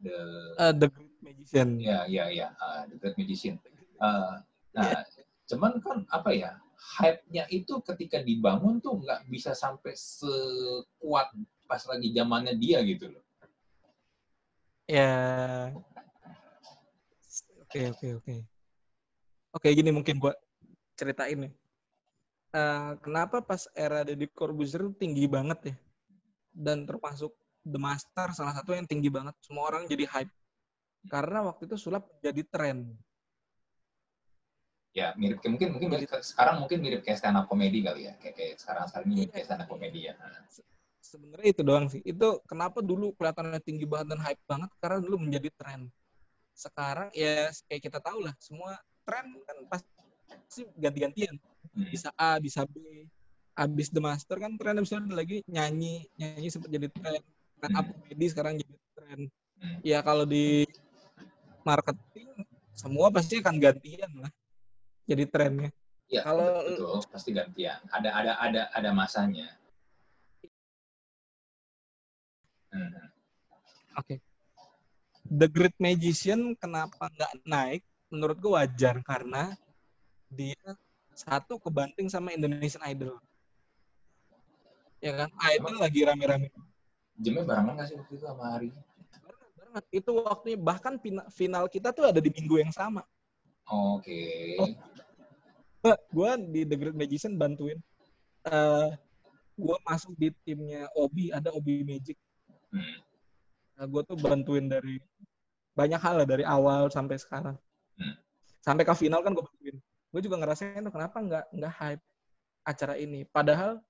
[0.00, 0.16] the
[0.56, 1.76] uh, the Great Magician.
[1.82, 3.58] Ya ya ya uh, the Great Magician.
[4.00, 4.40] Uh,
[4.72, 5.26] nah yeah.
[5.50, 6.50] cuman kan apa ya
[6.98, 11.30] hype-nya itu ketika dibangun tuh nggak bisa sampai sekuat
[11.68, 13.24] pas lagi zamannya dia gitu loh.
[14.90, 15.70] Ya.
[17.62, 18.36] Oke oke oke.
[19.52, 20.36] Oke, gini mungkin buat
[20.96, 21.52] ceritain nih.
[22.52, 25.74] Uh, kenapa pas era Deddy Corbuzier tinggi banget ya?
[26.52, 29.36] Dan termasuk The Master salah satu yang tinggi banget.
[29.44, 30.32] Semua orang jadi hype.
[31.08, 32.96] Karena waktu itu sulap jadi tren.
[34.92, 38.16] Ya, mirip mungkin mungkin mirip, sekarang mungkin mirip kayak stand up comedy kali ya.
[38.20, 40.14] Kayak, kayak sekarang sekarang ini kayak stand up comedy ya.
[41.00, 42.00] Sebenarnya itu doang sih.
[42.04, 45.92] Itu kenapa dulu kelihatannya tinggi banget dan hype banget karena dulu menjadi tren.
[46.52, 51.36] Sekarang ya kayak kita tahu lah, semua tren kan pasti ganti-gantian.
[51.72, 51.88] Hmm.
[51.88, 53.06] bisa A bisa B.
[53.52, 57.22] Abis The Master kan tren abis itu lagi nyanyi nyanyi sempat jadi tren.
[57.60, 59.20] Tren up komedi sekarang jadi tren.
[59.62, 59.78] Hmm.
[59.86, 60.66] ya kalau di
[61.62, 62.34] marketing
[62.74, 64.32] semua pasti akan gantian lah.
[65.06, 65.70] Jadi trennya.
[66.10, 67.78] Ya kalau betul pasti gantian.
[67.92, 69.48] Ada ada ada ada masanya.
[72.72, 72.88] Hmm.
[74.00, 74.08] oke.
[74.08, 74.18] Okay.
[75.32, 79.56] The Great Magician kenapa nggak naik menurut gue wajar karena
[80.28, 80.60] dia
[81.16, 83.16] satu kebanting sama Indonesian Idol.
[85.00, 85.28] Ya kan?
[85.56, 86.52] Idol lagi rame-rame.
[87.16, 88.68] Jamnya barengan gak sih waktu itu sama hari?
[89.56, 91.00] Barengan, Itu waktunya bahkan
[91.32, 93.00] final kita tuh ada di minggu yang sama.
[93.72, 94.12] Oke.
[94.54, 94.76] Okay.
[95.82, 97.80] Oh, gue di The Great Magician bantuin.
[98.46, 98.88] Uh, eh,
[99.58, 102.14] gue masuk di timnya Obi, ada Obi Magic.
[102.70, 103.02] Hmm.
[103.78, 105.02] Nah, gue tuh bantuin dari
[105.72, 107.56] banyak hal lah dari awal sampai sekarang.
[108.62, 109.76] Sampai ke final kan gue bantuin.
[110.12, 112.04] Gue juga ngerasain tuh kenapa nggak nggak hype
[112.62, 113.26] acara ini.
[113.26, 113.82] Padahal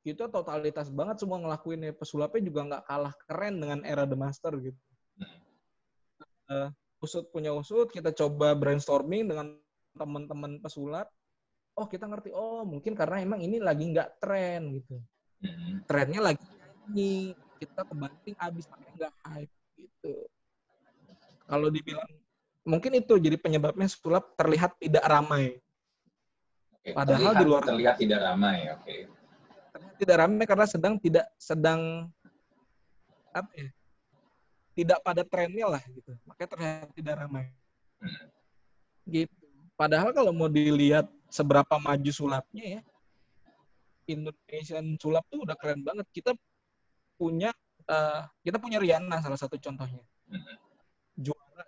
[0.00, 1.94] kita totalitas banget semua ngelakuinnya.
[1.94, 4.80] Pesulapnya juga nggak kalah keren dengan era The Master gitu.
[6.50, 6.68] Uh,
[6.98, 9.54] usut punya usut, kita coba brainstorming dengan
[9.94, 11.06] teman-teman pesulap.
[11.78, 14.98] Oh kita ngerti, oh mungkin karena emang ini lagi nggak tren gitu.
[15.40, 15.80] Hmm.
[15.86, 16.42] Trennya lagi
[16.90, 20.14] ini kita kebanting abis makanya nggak hype gitu.
[21.46, 22.10] Kalau dibilang
[22.70, 25.58] mungkin itu jadi penyebabnya sulap terlihat tidak ramai.
[26.78, 28.82] Oke, Padahal terlihat, di luar terlihat tidak ramai, oke.
[28.86, 29.00] Okay.
[29.74, 31.80] Terlihat tidak ramai karena sedang tidak sedang
[33.34, 33.70] apa ya?
[34.78, 36.14] Tidak pada trennya lah gitu.
[36.24, 37.44] Makanya terlihat tidak ramai.
[37.98, 38.26] Hmm.
[39.10, 39.44] Gitu.
[39.74, 42.80] Padahal kalau mau dilihat seberapa maju sulapnya ya,
[44.06, 46.06] Indonesian sulap tuh udah keren banget.
[46.14, 46.32] Kita
[47.18, 47.50] punya
[47.90, 50.00] uh, kita punya Riana salah satu contohnya.
[50.30, 50.69] Hmm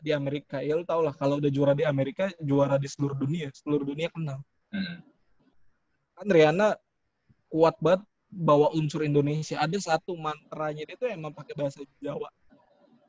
[0.00, 0.64] di Amerika.
[0.64, 3.52] Ya lu tau lah kalau udah juara di Amerika juara di seluruh dunia.
[3.52, 4.40] Seluruh dunia kenal.
[4.72, 5.04] Hmm.
[6.12, 6.78] kan Riana
[7.52, 9.60] kuat banget bawa unsur Indonesia.
[9.60, 12.30] Ada satu mantranya dia tuh emang pakai bahasa Jawa.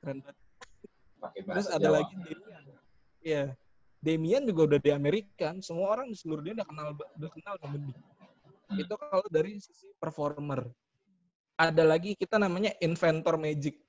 [0.04, 0.38] Keren banget.
[1.40, 1.96] Terus ada Jawa.
[2.04, 2.64] lagi Demian.
[3.24, 3.44] Ya
[4.04, 7.56] Demian juga udah di Amerika kan semua orang di seluruh dunia udah kenal udah kenal
[7.64, 8.00] sama dia.
[8.68, 8.80] Hmm.
[8.84, 10.68] itu kalau dari sisi performer.
[11.56, 13.80] Ada lagi kita namanya inventor magic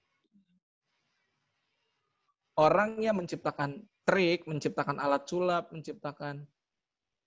[2.58, 6.46] orang yang menciptakan trik, menciptakan alat sulap, menciptakan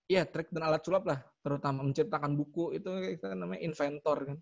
[0.07, 2.87] ya trik dan alat sulap lah, terutama menciptakan buku itu
[3.17, 4.37] kita namanya inventor kan.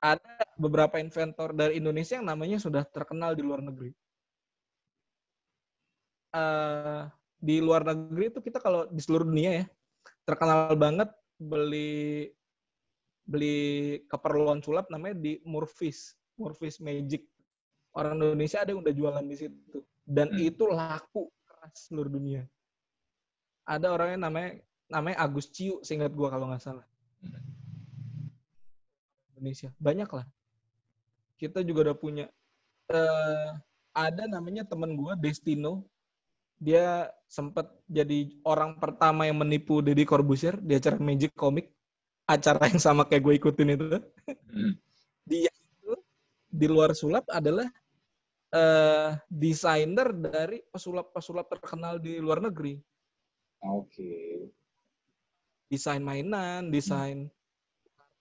[0.00, 3.92] Ada beberapa inventor dari Indonesia yang namanya sudah terkenal di luar negeri.
[6.36, 7.08] Uh,
[7.40, 9.66] di luar negeri itu kita kalau di seluruh dunia ya
[10.28, 11.08] terkenal banget
[11.38, 12.28] beli
[13.26, 13.58] beli
[14.10, 17.26] keperluan sulap namanya di Murphys, Murphys Magic.
[17.96, 20.52] Orang Indonesia ada yang udah jualan di situ dan hmm.
[20.52, 22.44] itu laku keras seluruh dunia.
[23.64, 24.50] Ada orangnya namanya
[24.86, 26.86] namanya Agus Ciu, seingat gua kalau nggak salah.
[29.34, 30.26] Indonesia banyak lah.
[31.40, 32.26] Kita juga udah punya.
[32.86, 33.58] Uh,
[33.96, 35.88] ada namanya temen gua Destino.
[36.56, 41.68] Dia sempat jadi orang pertama yang menipu Deddy Corbuzier di acara Magic Comic
[42.26, 43.86] acara yang sama kayak gue ikutin itu
[44.26, 44.72] hmm.
[45.30, 45.94] dia itu
[46.50, 47.70] di luar sulap adalah
[48.54, 52.78] uh, desainer dari pesulap-pesulap terkenal di luar negeri.
[53.64, 53.90] Oke.
[53.90, 54.30] Okay.
[55.66, 57.26] Desain mainan, desain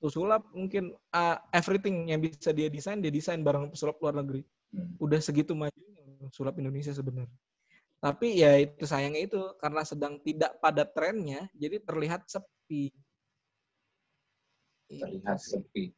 [0.05, 4.45] kartu sulap, mungkin uh, everything yang bisa dia desain, dia desain barang pesulap luar negeri.
[4.69, 4.93] Hmm.
[5.01, 5.73] Udah segitu maju
[6.29, 7.33] sulap Indonesia sebenarnya.
[7.97, 12.93] Tapi ya itu sayangnya itu karena sedang tidak pada trennya, jadi terlihat sepi.
[14.93, 15.89] Iya, terlihat sepi.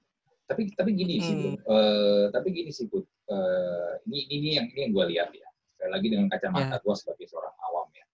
[0.47, 1.23] Tapi tapi gini hmm.
[1.27, 1.49] sih, Bu.
[1.67, 3.03] Uh, tapi gini sih, Bu.
[3.27, 5.47] Uh, ini ini yang ini yang gue lihat ya.
[5.75, 6.79] Sekali lagi dengan kacamata yeah.
[6.79, 8.05] gue sebagai seorang awam ya.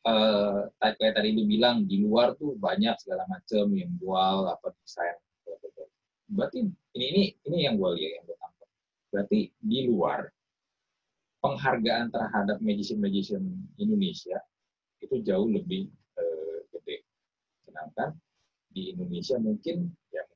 [0.00, 5.14] Uh, kayak tadi lu bilang di luar tuh banyak segala macam yang jual apa desain.
[6.30, 6.66] Berarti
[6.98, 8.68] ini ini ini yang gue lihat yang gue tangkap.
[9.14, 10.26] Berarti di luar
[11.40, 13.42] penghargaan terhadap magician-magician
[13.80, 14.42] Indonesia
[15.00, 17.06] itu jauh lebih uh, gede.
[17.64, 18.18] Sedangkan
[18.70, 19.90] di Indonesia mungkin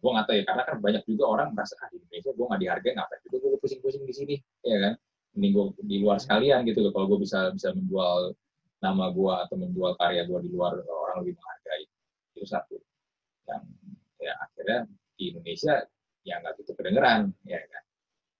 [0.04, 2.60] gue nggak tahu ya karena kan banyak juga orang merasa ah di Indonesia gue nggak
[2.60, 4.94] dihargai ngapain juga gue pusing-pusing di sini ya kan?
[5.34, 8.36] Ini gue di luar sekalian gitu loh kalau gue bisa bisa menjual
[8.84, 11.84] nama gue atau menjual karya gue di luar orang lebih menghargai.
[12.36, 12.76] Itu satu.
[13.48, 13.62] Yang
[14.20, 14.78] ya akhirnya
[15.16, 15.74] di Indonesia
[16.28, 17.82] ya nggak gitu kedengeran ya kan?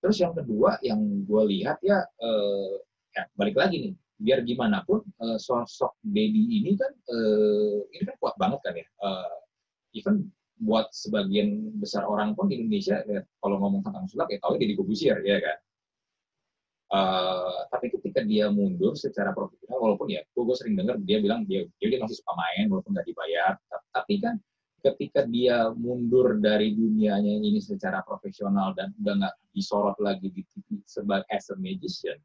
[0.05, 2.73] Terus yang kedua yang gue lihat ya eh,
[3.17, 3.93] ya balik lagi nih.
[4.15, 8.85] Biar gimana pun eh, sosok Dedi ini kan eh, ini kan kuat banget kan ya
[8.85, 9.37] eh,
[9.97, 14.55] even buat sebagian besar orang pun di Indonesia ya, kalau ngomong tentang sulap ya tahu
[14.55, 15.57] jadi Gobusir ya kan?
[16.85, 21.65] Uh, tapi ketika dia mundur secara profesional walaupun ya gue, sering dengar dia bilang dia
[21.81, 23.57] dia, masih suka main walaupun nggak dibayar
[23.89, 24.37] tapi kan
[24.85, 30.77] ketika dia mundur dari dunianya ini secara profesional dan udah nggak disorot lagi di TV
[30.85, 32.21] sebagai as a magician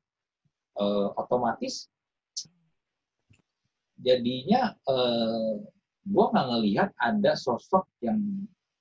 [0.77, 1.89] uh, otomatis
[3.97, 5.57] jadinya uh,
[6.11, 8.19] gue nggak ngelihat ada sosok yang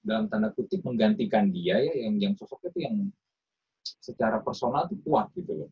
[0.02, 2.96] dalam tanda kutip menggantikan dia ya yang yang sosok itu yang
[3.86, 5.70] secara personal itu kuat gitu loh.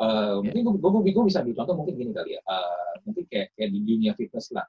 [0.00, 3.70] Uh, mungkin gue, gue, gue bisa contoh mungkin gini kali ya, uh, mungkin kayak, kayak
[3.70, 4.66] di dunia fitness lah.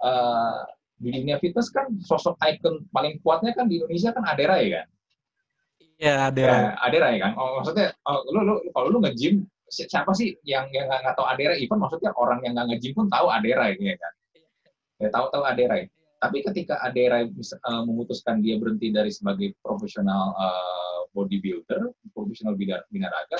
[0.00, 0.64] Uh,
[0.96, 4.88] di dunia fitness kan sosok ikon paling kuatnya kan di Indonesia kan Adera ya kan?
[5.96, 6.52] Iya Adera.
[6.52, 7.32] Ya, Adera ya kan?
[7.36, 11.54] Oh, maksudnya oh, lu, lu kalau lu nge-gym siapa sih yang yang nggak tahu Adera?
[11.60, 14.12] Even maksudnya orang yang nggak nge-gym pun tahu Adera ya kan?
[15.00, 15.88] Ya tahu-tahu Aderai.
[16.16, 22.56] Tapi ketika Aderai uh, memutuskan dia berhenti dari sebagai profesional uh, bodybuilder, profesional
[22.88, 23.36] binaraga,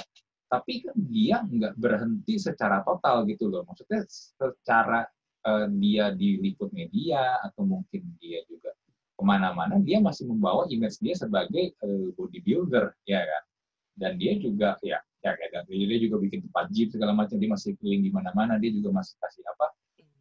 [0.46, 3.64] tapi kan dia nggak berhenti secara total gitu loh.
[3.64, 5.08] Maksudnya secara
[5.48, 8.76] uh, dia diliput media atau mungkin dia juga
[9.16, 11.72] ke mana-mana, dia masih membawa image dia sebagai
[12.20, 13.42] bodybuilder, ya kan.
[13.96, 17.72] Dan dia juga ya ya kayak dia juga bikin tempat gym segala macam, dia masih
[17.80, 19.72] keliling di mana-mana, dia juga masih kasih apa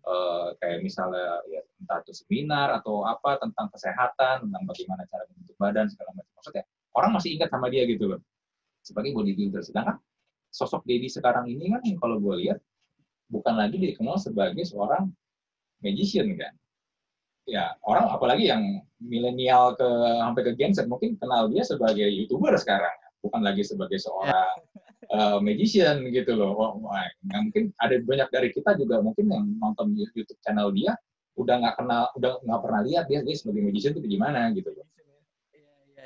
[0.05, 5.57] uh, kayak misalnya ya entah itu seminar atau apa tentang kesehatan, tentang bagaimana cara membentuk
[5.57, 6.33] badan segala macam.
[6.37, 6.63] Maksudnya
[6.95, 8.21] orang masih ingat sama dia gitu loh
[8.85, 9.61] sebagai bodybuilder.
[9.65, 9.97] Sedangkan
[10.53, 12.61] sosok Dedi sekarang ini kan kalau gue lihat
[13.27, 15.09] bukan lagi dikenal sebagai seorang
[15.81, 16.53] magician kan.
[17.45, 22.57] Ya orang apalagi yang milenial ke sampai ke Gen Z mungkin kenal dia sebagai youtuber
[22.57, 24.57] sekarang, bukan lagi sebagai seorang
[25.11, 26.53] uh, magician gitu loh.
[26.55, 30.95] Oh, nah, mungkin ada banyak dari kita juga mungkin yang nonton YouTube channel dia
[31.35, 34.87] udah nggak kenal, udah nggak pernah lihat dia, dia sebagai magician itu gimana gitu loh.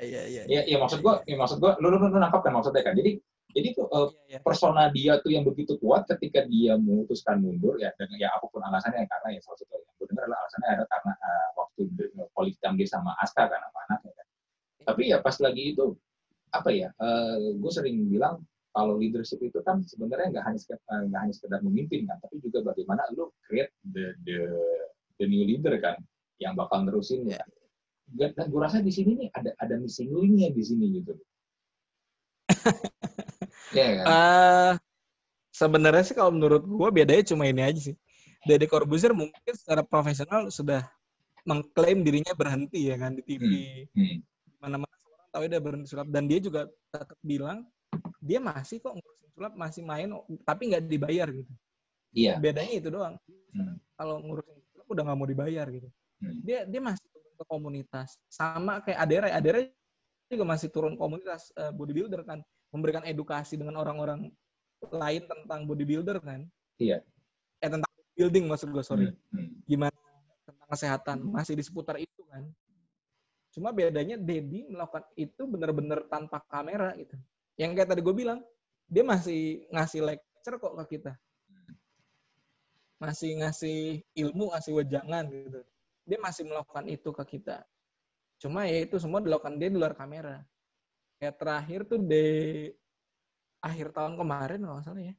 [0.00, 0.42] iya iya.
[0.48, 2.96] Iya iya maksud gua, ya maksud gua, lu lu, lu, lu nangkap kan maksudnya kan.
[2.96, 4.40] Jadi jadi tuh uh, ya, ya.
[4.40, 8.62] persona dia tuh yang begitu kuat ketika dia memutuskan mundur ya dan ya apa pun
[8.62, 11.80] alasannya karena ya salah satu yang gue dengar adalah alasannya ada karena uh, waktu
[12.30, 14.26] politik dia sama Aska kan anak-anak ya kan.
[14.86, 15.84] Tapi ya pas lagi itu
[16.50, 21.02] apa ya, uh, gue sering bilang kalau leadership itu kan sebenarnya nggak hanya sekedar, eh,
[21.10, 24.38] nggak hanya sekedar memimpin kan, tapi juga bagaimana lu create the the
[25.18, 25.98] the new leader kan
[26.38, 27.42] yang bakal nerusin ya.
[28.10, 31.14] Dan, dan gue rasa di sini nih ada ada missing linknya di sini gitu.
[33.78, 34.06] ya kan?
[34.06, 34.72] Uh,
[35.54, 37.96] sebenarnya sih kalau menurut gue bedanya cuma ini aja sih.
[38.40, 40.88] Deddy Corbuzier mungkin secara profesional sudah
[41.44, 43.42] mengklaim dirinya berhenti ya kan di TV.
[43.92, 44.00] Hmm.
[44.00, 44.16] Hmm.
[44.58, 47.68] Mana-mana orang tahu dia berhenti sulap dan dia juga tetap bilang
[48.20, 50.10] dia masih kok ngurusin sulap masih main
[50.44, 51.52] tapi nggak dibayar gitu
[52.14, 52.42] Iya.
[52.42, 53.14] Bedanya itu doang.
[53.54, 53.78] Hmm.
[53.94, 55.88] Kalau ngurusin klub udah nggak mau dibayar gitu.
[56.20, 56.36] Hmm.
[56.42, 58.08] Dia dia masih turun ke komunitas.
[58.26, 59.60] Sama kayak Adera, Adera
[60.30, 62.38] juga masih turun komunitas uh, bodybuilder kan,
[62.70, 64.30] memberikan edukasi dengan orang-orang
[64.90, 66.46] lain tentang bodybuilder kan.
[66.78, 67.02] Iya.
[67.62, 69.06] Eh tentang building maksud gue sorry.
[69.10, 69.46] Hmm.
[69.46, 69.50] Hmm.
[69.66, 69.96] Gimana
[70.46, 72.46] tentang kesehatan masih di seputar itu kan.
[73.50, 77.18] Cuma bedanya Dedi melakukan itu benar-benar tanpa kamera gitu.
[77.60, 78.40] Yang kayak tadi gue bilang,
[78.88, 81.12] dia masih ngasih lecture kok ke kita.
[82.96, 85.60] Masih ngasih ilmu, ngasih wejangan gitu.
[86.08, 87.60] Dia masih melakukan itu ke kita.
[88.40, 90.40] Cuma ya itu semua dilakukan dia di luar kamera.
[91.20, 92.24] Kayak terakhir tuh di
[93.60, 95.14] akhir tahun kemarin kalau salah ya.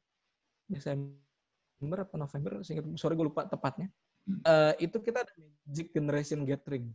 [0.65, 3.85] Desember atau November, singkat, sorry gue lupa tepatnya.
[4.25, 6.89] Uh, itu kita ada Magic Generation Gathering.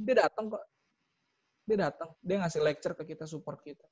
[0.00, 0.64] Dia datang kok.
[1.68, 2.16] Dia datang.
[2.24, 3.84] Dia ngasih lecture ke kita, support kita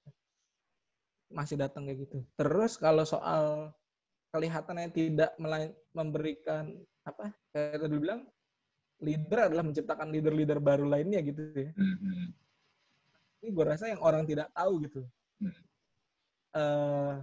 [1.30, 2.18] masih datang kayak gitu.
[2.34, 3.70] Terus kalau soal
[4.30, 5.34] kelihatannya tidak
[5.94, 6.74] memberikan
[7.06, 8.20] apa kayak tadi bilang
[9.00, 11.72] leader adalah menciptakan leader-leader baru lainnya gitu ya.
[11.74, 12.24] Mm-hmm.
[13.40, 15.02] Ini gue rasa yang orang tidak tahu gitu.
[15.40, 15.62] Mm.
[16.52, 17.14] Uh,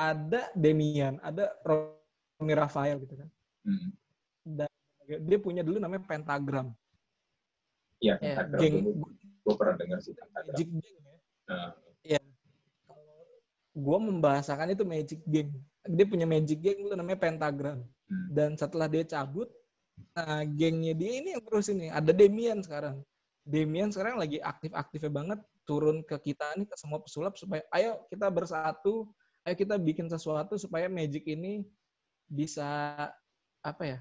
[0.00, 3.28] ada Demian, ada Romi Rafael gitu kan.
[3.68, 3.90] Mm.
[4.56, 4.70] Dan
[5.28, 6.72] dia punya dulu namanya Pentagram.
[8.00, 8.60] Iya, ya, Pentagram.
[8.64, 8.76] Geng,
[9.44, 10.56] gue pernah dengar sih Pentagram.
[10.56, 11.16] Magic Gang ya.
[11.52, 11.81] Uh
[13.72, 15.50] gue membahasakan itu Magic Gang.
[15.88, 17.80] Dia punya Magic Gang itu namanya Pentagram.
[17.82, 18.26] Hmm.
[18.28, 19.48] Dan setelah dia cabut,
[20.12, 21.88] nah gengnya dia ini yang terus ini.
[21.88, 23.00] Ada Demian sekarang.
[23.42, 28.30] Demian sekarang lagi aktif-aktifnya banget turun ke kita nih ke semua pesulap supaya ayo kita
[28.30, 29.10] bersatu,
[29.42, 31.64] ayo kita bikin sesuatu supaya Magic ini
[32.28, 33.08] bisa
[33.64, 33.98] apa ya?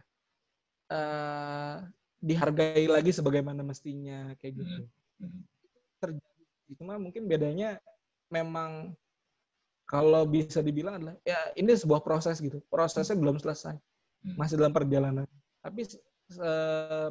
[0.91, 1.87] Uh,
[2.19, 4.83] dihargai lagi sebagaimana mestinya kayak gitu.
[5.17, 5.25] Hmm.
[5.25, 5.41] Hmm.
[6.03, 6.43] Terjadi.
[6.75, 7.79] Cuma mungkin bedanya
[8.31, 8.95] memang
[9.91, 12.63] kalau bisa dibilang adalah ya ini sebuah proses gitu.
[12.71, 13.75] Prosesnya belum selesai.
[13.75, 14.35] Hmm.
[14.39, 15.27] Masih dalam perjalanan.
[15.59, 15.83] Tapi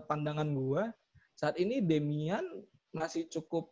[0.09, 0.89] pandangan gua
[1.37, 2.41] saat ini Demian
[2.97, 3.69] masih cukup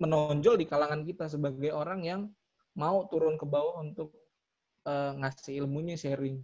[0.00, 2.20] menonjol di kalangan kita sebagai orang yang
[2.80, 4.16] mau turun ke bawah untuk
[4.88, 6.40] uh, ngasih ilmunya sharing.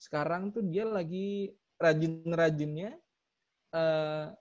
[0.00, 2.96] Sekarang tuh dia lagi rajin-rajinnya
[3.76, 4.32] uh,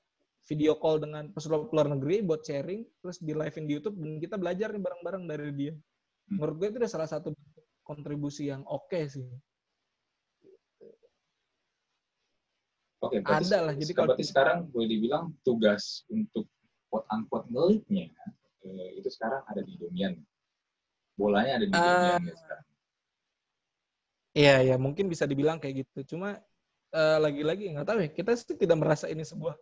[0.48, 4.40] video call dengan pesulap luar negeri buat sharing, terus di live di YouTube dan kita
[4.40, 5.74] belajar nih bareng-bareng dari dia
[6.30, 7.34] menurut gue itu udah salah satu
[7.82, 9.26] kontribusi yang oke okay sih.
[13.00, 13.74] Oke, okay, ada lah.
[13.80, 16.52] Jadi kalau berarti sekarang boleh dibilang tugas untuk
[16.92, 18.12] quote unquote ngelitnya
[18.68, 20.20] eh, itu sekarang ada di Domian.
[21.16, 22.66] Bolanya ada di uh, Domian ya sekarang.
[24.30, 26.16] Iya, ya mungkin bisa dibilang kayak gitu.
[26.16, 26.38] Cuma
[26.92, 28.10] uh, lagi-lagi nggak tahu ya.
[28.12, 29.56] Kita sih tidak merasa ini sebuah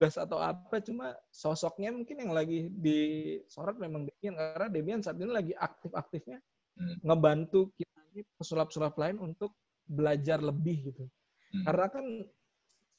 [0.00, 5.28] tugas atau apa cuma sosoknya mungkin yang lagi disorot memang Demian karena Demian saat ini
[5.28, 6.40] lagi aktif-aktifnya
[6.80, 7.04] hmm.
[7.04, 9.52] ngebantu kita ini pesulap-pesulap lain untuk
[9.84, 11.68] belajar lebih gitu hmm.
[11.68, 12.06] karena kan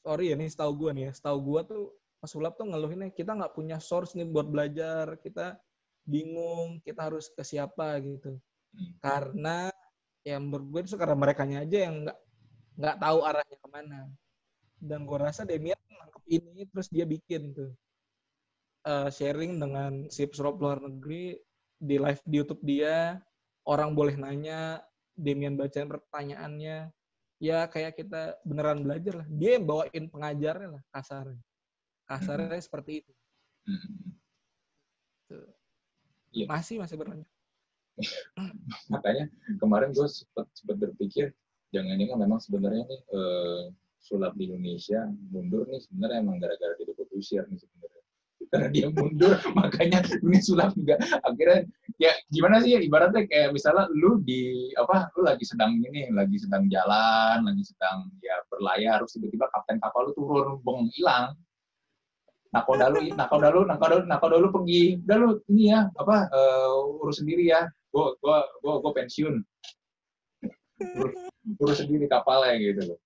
[0.06, 1.84] sorry ya nih setahu gue nih ya setahu gue tuh
[2.22, 5.58] pesulap tuh ngeluhinnya kita nggak punya source nih buat belajar kita
[6.06, 8.38] bingung kita harus ke siapa gitu
[8.78, 9.02] hmm.
[9.02, 9.74] karena
[10.22, 12.18] ya menurut gue itu karena mereka aja yang nggak
[12.78, 13.98] nggak tahu arahnya ke mana
[14.78, 15.81] dan gue rasa Demian
[16.32, 17.72] ini terus dia bikin tuh
[18.88, 21.36] uh, sharing dengan si pesulap luar negeri
[21.76, 23.20] di live di YouTube dia
[23.68, 24.80] orang boleh nanya
[25.12, 26.88] Demian bacain pertanyaannya
[27.42, 31.42] ya kayak kita beneran belajar lah dia yang bawain pengajarnya lah kasarnya
[32.08, 32.64] kasarnya hmm.
[32.64, 33.12] seperti itu
[33.68, 34.08] hmm.
[36.32, 36.48] Ya.
[36.48, 37.28] masih masih berlanjut
[38.92, 39.28] makanya
[39.60, 41.36] kemarin gue sempat sempat berpikir
[41.76, 43.62] jangan ini kan memang sebenarnya nih uh,
[44.02, 45.80] sulap di Indonesia mundur nih.
[45.80, 48.02] Sebenarnya emang gara-gara dia diusir nih sebenarnya.
[48.50, 50.98] Karena dia mundur makanya dunia sulap juga.
[51.22, 51.64] Akhirnya
[52.02, 52.74] ya gimana sih?
[52.74, 57.62] Ya ibaratnya kayak misalnya lu di apa lu lagi sedang ini lagi sedang jalan lagi
[57.62, 61.38] sedang ya berlayar terus tiba-tiba kapten kapal lu turun bong hilang.
[62.52, 64.82] Nakodalu nakodalu nakodalu nakodalu pergi.
[65.06, 67.70] Udah lu ini ya apa uh, urus sendiri ya.
[67.94, 69.40] Gua gua gua gua pensiun.
[70.82, 71.14] Urus,
[71.62, 72.98] urus sendiri kapalnya gitu loh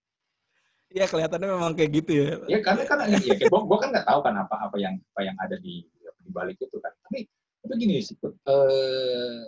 [0.97, 2.29] Iya kelihatannya memang kayak gitu ya.
[2.49, 5.37] Iya karena kan ya, gue, gue kan nggak tahu kan apa apa yang apa yang
[5.37, 5.85] ada di
[6.25, 6.89] di balik itu kan.
[7.05, 7.29] Tapi
[7.69, 9.45] itu gini sih, uh,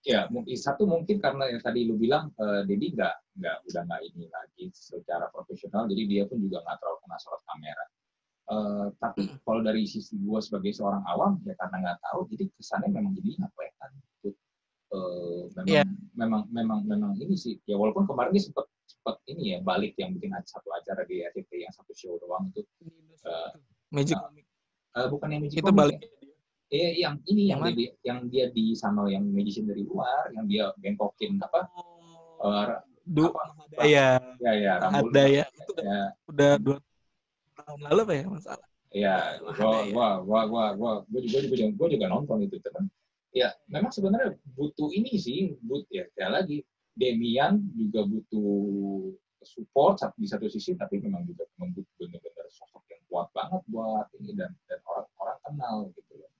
[0.00, 0.24] ya
[0.56, 4.64] satu mungkin karena yang tadi lu bilang uh, Dedi nggak nggak udah nggak ini lagi
[4.72, 7.84] secara profesional, jadi dia pun juga nggak terlalu kena sorot kamera.
[8.48, 12.88] Uh, tapi kalau dari sisi gue sebagai seorang awam ya karena nggak tahu, jadi kesannya
[12.96, 13.90] memang jadi nggak kelihatan.
[14.88, 15.84] Uh, memang, yeah.
[16.16, 18.64] memang memang memang ini sih ya walaupun kemarin dia sempat
[18.98, 22.66] sempat ini ya balik yang bikin satu acara di RCTI yang satu show doang itu
[23.24, 23.54] uh,
[23.94, 24.28] Magic uh,
[24.98, 26.10] uh, bukan yang Magic itu balik ya.
[26.68, 30.44] Eh, yang ini yang, yang dia, yang dia di sama yang magician dari luar, yang
[30.44, 31.64] dia bengkokin apa
[32.44, 32.76] uh,
[33.08, 33.88] Du, Apa?
[33.88, 35.08] ya, Ya ya Rambul.
[35.16, 35.44] ada ya.
[35.48, 36.76] Itu udah, Ya, udah dua
[37.56, 38.66] tahun lalu apa ya masalah?
[38.92, 39.92] ya gua ya.
[39.96, 42.84] gua gua gua gua gua juga gua juga, gua juga nonton itu kan.
[43.32, 46.68] Ya, memang sebenarnya butuh ini sih, but ya kayak lagi
[46.98, 49.14] Demian juga butuh
[49.46, 51.46] support di satu sisi tapi memang juga
[51.94, 56.32] benar-benar sosok yang kuat banget buat ini dan dan orang-orang kenal gitu loh.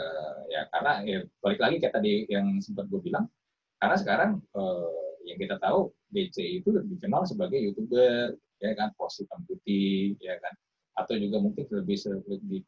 [0.00, 3.28] Eh, ya karena ya, balik lagi kayak tadi yang sempat gue bilang
[3.76, 9.40] karena sekarang eh, yang kita tahu DC itu lebih dikenal sebagai youtuber ya kan hitam
[9.44, 10.54] putih ya kan
[10.96, 12.60] atau juga mungkin lebih lebih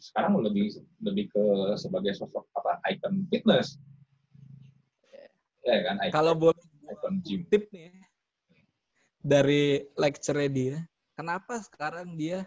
[0.00, 0.72] sekarang lebih
[1.04, 1.44] lebih ke
[1.76, 3.76] sebagai sosok apa icon fitness
[5.62, 7.94] ya kan icon, Kalau boleh icon gym tip nih ya,
[9.22, 10.82] dari lecture dia,
[11.14, 12.42] kenapa sekarang dia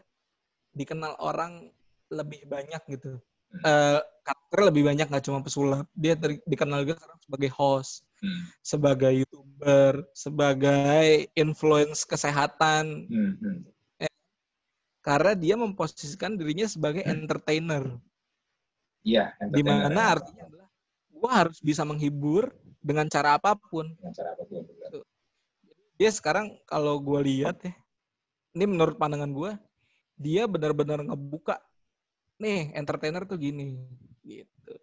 [0.76, 1.72] dikenal orang
[2.12, 3.16] lebih banyak gitu?
[3.56, 3.64] Hmm.
[3.64, 8.48] Eh, karakter lebih banyak nggak cuma pesulap, dia ter- dikenal juga sekarang sebagai host, Hmm,
[8.64, 13.58] sebagai youtuber, sebagai influence kesehatan, hmm, hmm.
[15.06, 18.02] karena dia memposisikan dirinya sebagai entertainer,
[19.06, 20.70] Iya, di entertainer mana yang- artinya adalah
[21.14, 22.50] gua harus bisa menghibur
[22.86, 23.90] dengan cara apa pun.
[23.98, 24.62] dengan cara apa pun.
[24.62, 25.02] benar.
[25.96, 27.74] dia sekarang kalau gue lihat ya,
[28.54, 29.52] ini menurut pandangan gue,
[30.20, 31.58] dia benar-benar ngebuka
[32.38, 33.80] nih entertainer tuh gini,
[34.22, 34.76] gitu.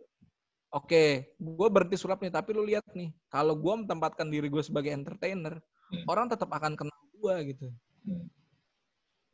[0.72, 4.88] Oke, gue berhenti sulap nih, tapi lu lihat nih, kalau gue menempatkan diri gue sebagai
[4.88, 5.60] entertainer,
[5.92, 6.08] Hmm.
[6.08, 7.68] orang tetap akan kenal gue gitu.
[8.08, 8.26] Hmm.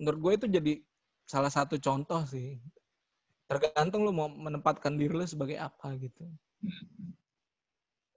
[0.02, 0.72] Menurut gue itu jadi
[1.22, 2.58] salah satu contoh sih.
[3.46, 6.26] Tergantung lu mau menempatkan diri lu sebagai apa gitu.
[6.60, 7.14] Hmm.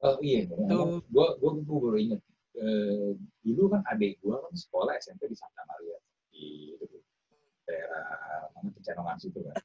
[0.02, 2.22] Oh iya, Itu- gue gue gue baru inget.
[2.58, 5.98] Eh, dulu kan adik gue kan sekolah SMP di Santa Maria
[6.34, 6.86] di itu,
[7.64, 9.56] daerah mana Pecenongan situ kan.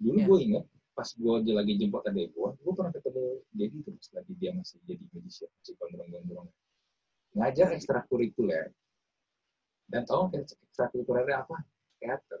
[0.00, 0.26] Dulu Iya.
[0.26, 4.32] gue inget pas gue lagi jemput adik gue, gue pernah ketemu Dedi tuh pas lagi
[4.38, 6.48] dia masih jadi magician, masih gondrong-gondrong.
[7.36, 8.70] Ngajar ekstrakurikuler.
[9.90, 11.56] Dan tau nggak ekstrakurikulernya apa?
[11.98, 12.40] Teater.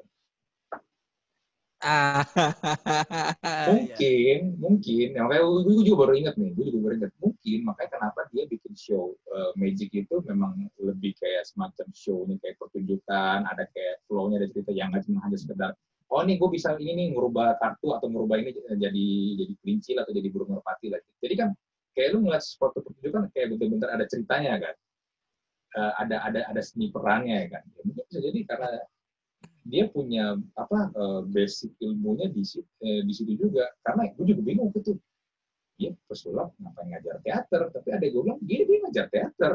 [1.80, 2.20] Ah,
[3.40, 3.72] iya.
[3.72, 5.06] mungkin mungkin.
[5.16, 7.12] Ya makanya gue juga baru ingat nih gue juga baru ingat.
[7.20, 12.36] Mungkin makanya kenapa dia bikin show eh, Magic itu memang lebih kayak semacam show nih
[12.44, 14.70] kayak pertunjukan ada kayak flow-nya ada cerita.
[14.76, 15.72] Yang nggak cuma hanya sekedar
[16.10, 19.06] oh nih gue bisa ini nih ngerubah kartu atau ngerubah ini jadi
[19.38, 21.50] jadi kelinci atau jadi burung merpati lagi jadi kan
[21.94, 24.74] kayak lu ngeliat suatu pertunjukan kayak bener-bener ada ceritanya kan?
[25.70, 27.62] Eh, ada ada ada seni perannya ya kan?
[27.76, 28.68] Ya, mungkin bisa jadi karena
[29.70, 33.70] dia punya apa eh, basic ilmunya di situ, di situ juga.
[33.86, 34.98] Karena gue juga bingung gitu
[35.80, 37.62] dia pesulap ngapain ngajar teater?
[37.72, 39.52] Tapi ada gue bilang dia dia ngajar teater.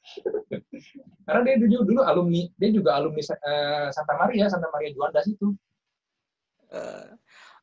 [1.28, 5.52] Karena dia dulu dulu alumni dia juga alumni eh, Santa Maria Santa Maria Juanda situ.
[6.72, 7.12] Eh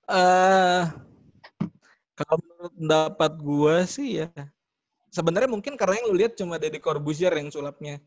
[0.08, 0.84] eh,
[2.16, 4.30] kalau menurut pendapat gue sih ya
[5.12, 7.98] sebenarnya mungkin karena yang lu lihat cuma Deddy Corbuzier yang sulapnya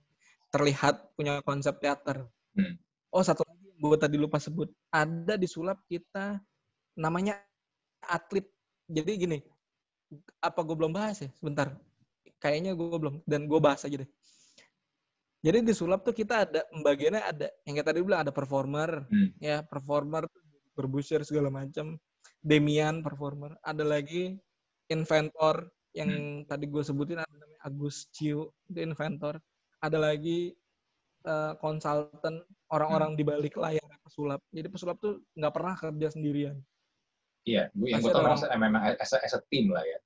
[0.55, 2.26] terlihat punya konsep teater.
[2.55, 2.74] Hmm.
[3.11, 3.43] Oh satu
[3.81, 6.37] gue tadi lupa sebut ada di sulap kita
[7.01, 7.41] namanya
[8.05, 8.45] atlet.
[8.91, 9.39] Jadi gini,
[10.43, 11.31] apa gue belum bahas ya?
[11.33, 11.72] Sebentar,
[12.37, 14.11] kayaknya gue belum dan gue bahas aja deh.
[15.41, 19.33] Jadi di sulap tuh kita ada pembagiannya ada yang kayak tadi bilang ada performer, Hmm.
[19.41, 20.28] ya performer
[20.76, 21.97] Corbuzier segala macam,
[22.41, 24.37] Demian performer, ada lagi
[24.89, 29.41] inventor yang tadi gue sebutin ada namanya Agus Ciu itu inventor,
[29.81, 30.53] ada lagi
[31.24, 32.40] eh, konsultan
[32.70, 34.40] orang-orang di balik layar pesulap.
[34.50, 36.56] Jadi pesulap tuh nggak pernah kerja sendirian.
[37.40, 39.98] iya gue yang gue tahu ada memang memang as a, as a team lah ya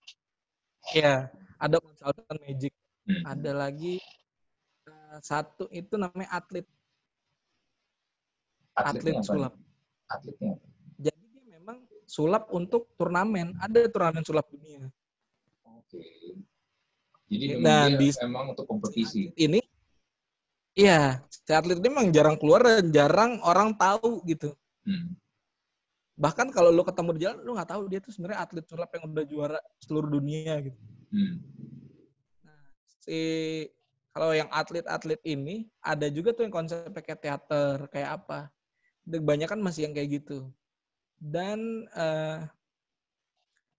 [0.94, 1.14] Iya,
[1.58, 2.70] ada konsultan magic,
[3.04, 3.20] Hmm.
[3.26, 3.98] ada lagi
[4.86, 6.64] eh, satu itu namanya atlet,
[8.72, 9.54] atlet atletnya apa sulap.
[10.08, 10.52] atletnya?
[10.96, 14.86] Jadi dia memang sulap untuk turnamen, ada turnamen sulap dunia.
[15.64, 16.00] oke
[17.26, 19.58] jadi Nah, memang dia di- emang untuk kompetisi Ini
[20.74, 24.52] iya, si atlet ini memang jarang keluar dan jarang orang tahu gitu.
[24.84, 25.16] Hmm.
[26.14, 29.10] Bahkan kalau lu ketemu di jalan, lu nggak tahu dia tuh sebenarnya atlet sulap yang
[29.10, 30.78] udah juara seluruh dunia gitu.
[31.10, 31.34] Hmm.
[32.46, 32.62] Nah,
[33.02, 33.18] si
[34.14, 38.46] kalau yang atlet-atlet ini ada juga tuh yang konsepnya kayak teater, kayak apa.
[39.02, 40.54] Kebanyakan masih yang kayak gitu.
[41.18, 42.46] Dan eh,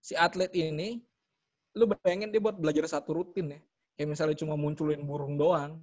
[0.04, 1.00] si atlet ini,
[1.72, 3.60] lu bayangin dia buat belajar satu rutin ya.
[3.96, 5.80] Kayak misalnya cuma munculin burung doang,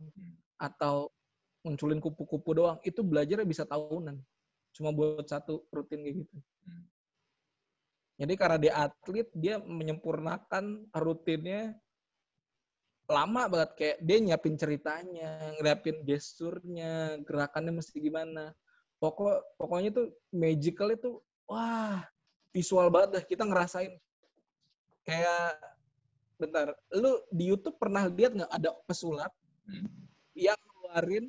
[0.64, 1.11] atau
[1.68, 4.16] munculin kupu-kupu doang, itu belajarnya bisa tahunan.
[4.72, 6.38] Cuma buat satu rutin kayak gitu.
[6.64, 6.84] Hmm.
[8.24, 11.76] Jadi karena dia atlet, dia menyempurnakan rutinnya
[13.03, 18.55] lama banget kayak dia nyiapin ceritanya, nyiapin gesturnya, gerakannya mesti gimana.
[19.03, 21.99] Pokok pokoknya tuh magical itu wah
[22.55, 23.91] visual banget dah kita ngerasain
[25.03, 25.59] kayak
[26.39, 26.72] bentar.
[26.95, 29.32] Lu di YouTube pernah lihat nggak ada pesulap
[29.64, 30.02] Hmm.
[30.34, 31.25] Yang ngeluarin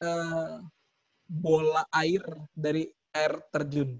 [0.00, 0.56] eh,
[1.30, 3.98] bola air dari air terjun?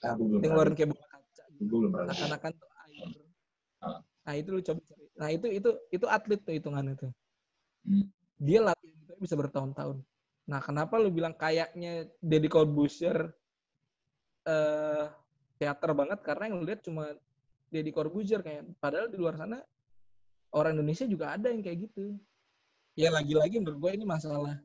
[0.00, 1.42] Ah, Yang ngeluarin kayak bola kaca.
[1.50, 2.14] Lihat.
[2.16, 3.08] Seakan-akan tuh air.
[3.84, 4.00] Ah.
[4.24, 5.04] Nah itu lu coba cari.
[5.16, 7.12] Nah itu itu itu atlet tuh hitungannya tuh.
[7.84, 8.06] Hmm.
[8.40, 10.00] Dia latihan itu bisa bertahun-tahun.
[10.48, 13.30] Nah kenapa lu bilang kayaknya Deddy Corbuzier
[14.48, 15.04] eh
[15.60, 17.12] teater banget karena yang lu lihat cuma
[17.68, 19.60] Deddy Corbuzier kayak padahal di luar sana
[20.56, 22.16] orang Indonesia juga ada yang kayak gitu.
[22.98, 24.58] Ya lagi-lagi menurut gue ini masalah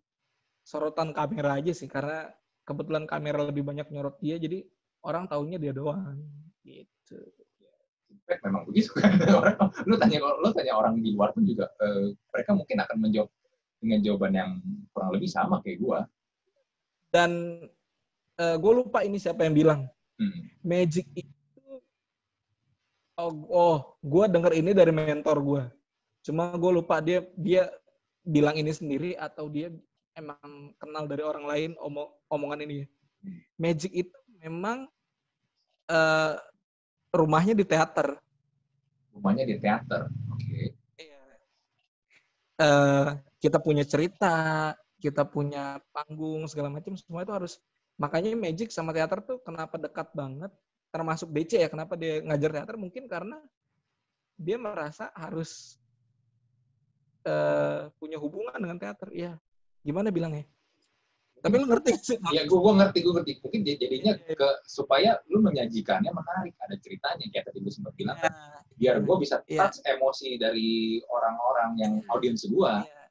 [0.65, 2.29] sorotan kamera aja sih karena
[2.65, 4.65] kebetulan kamera lebih banyak nyorot dia jadi
[5.05, 6.17] orang taunya dia doang
[6.65, 7.21] gitu.
[8.25, 12.51] Memang begitu kan orang lu tanya lu tanya orang di luar pun juga eh, mereka
[12.57, 13.29] mungkin akan menjawab
[13.77, 14.51] dengan jawaban yang
[14.89, 15.99] kurang lebih sama kayak gua
[17.13, 17.61] Dan
[18.35, 20.47] gue lupa ini siapa yang bilang Hmm.
[20.63, 21.63] Magic itu
[23.19, 25.63] oh, oh gue denger ini dari mentor gue.
[26.23, 27.67] Cuma gue lupa dia dia
[28.25, 29.69] bilang ini sendiri atau dia
[30.17, 32.89] emang kenal dari orang lain omong omongan ini.
[33.61, 34.89] Magic itu memang
[35.89, 36.35] eh,
[37.13, 38.19] rumahnya di teater.
[39.15, 40.75] rumahnya di teater oke
[42.55, 43.09] Eh,
[43.43, 44.71] kita punya cerita,
[45.03, 47.59] kita punya panggung segala macam semua itu harus
[47.99, 50.51] makanya magic sama teater tuh kenapa dekat banget
[50.87, 53.39] termasuk DC ya kenapa dia ngajar teater mungkin karena
[54.39, 55.75] dia merasa harus
[57.25, 59.33] eh, punya hubungan dengan teater ya
[59.81, 60.45] gimana bilangnya
[61.41, 65.21] tapi lu ngerti sih ya gua, gua ngerti gua ngerti mungkin jadi- jadinya ke supaya
[65.29, 68.33] lu menyajikannya menarik ada ceritanya kayak tadi lu sempat bilang kan
[68.75, 69.69] Ya, biar gua bisa Iya.
[69.69, 73.07] touch emosi dari orang-orang yang audiens gua ya.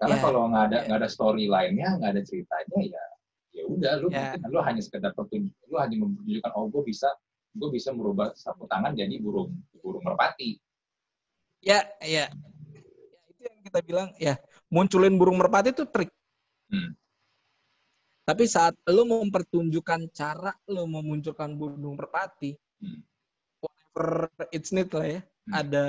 [0.00, 0.24] karena Iya.
[0.24, 0.86] kalau nggak ada Iya.
[0.88, 3.04] nggak ada story lainnya nggak ada ceritanya ya
[3.52, 4.16] ya udah lu Iya.
[4.32, 7.08] mungkin lu hanya sekedar petunjuk lu hanya menunjukkan oh gue bisa
[7.52, 10.56] gue bisa merubah sapu tangan jadi burung burung merpati
[11.60, 12.26] ya ya Ya,
[13.72, 14.36] kita bilang ya
[14.68, 16.12] munculin burung merpati itu trik
[16.68, 16.92] Hmm.
[18.24, 23.00] tapi saat lo mempertunjukkan cara lo memunculkan burung merpati Hmm.
[23.64, 25.52] whatever it's need lah ya Hmm.
[25.56, 25.84] ada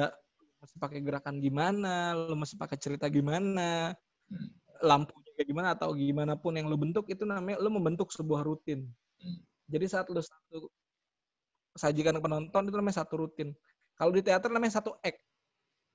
[0.64, 3.92] mesti pakai gerakan gimana lo mesti pakai cerita gimana
[4.32, 4.48] Hmm.
[4.80, 8.88] lampunya kayak gimana atau gimana pun yang lo bentuk itu namanya lo membentuk sebuah rutin
[9.20, 9.44] Hmm.
[9.68, 10.72] jadi saat lo satu
[11.76, 13.52] sajikan ke penonton itu namanya satu rutin
[14.00, 15.20] kalau di teater namanya satu act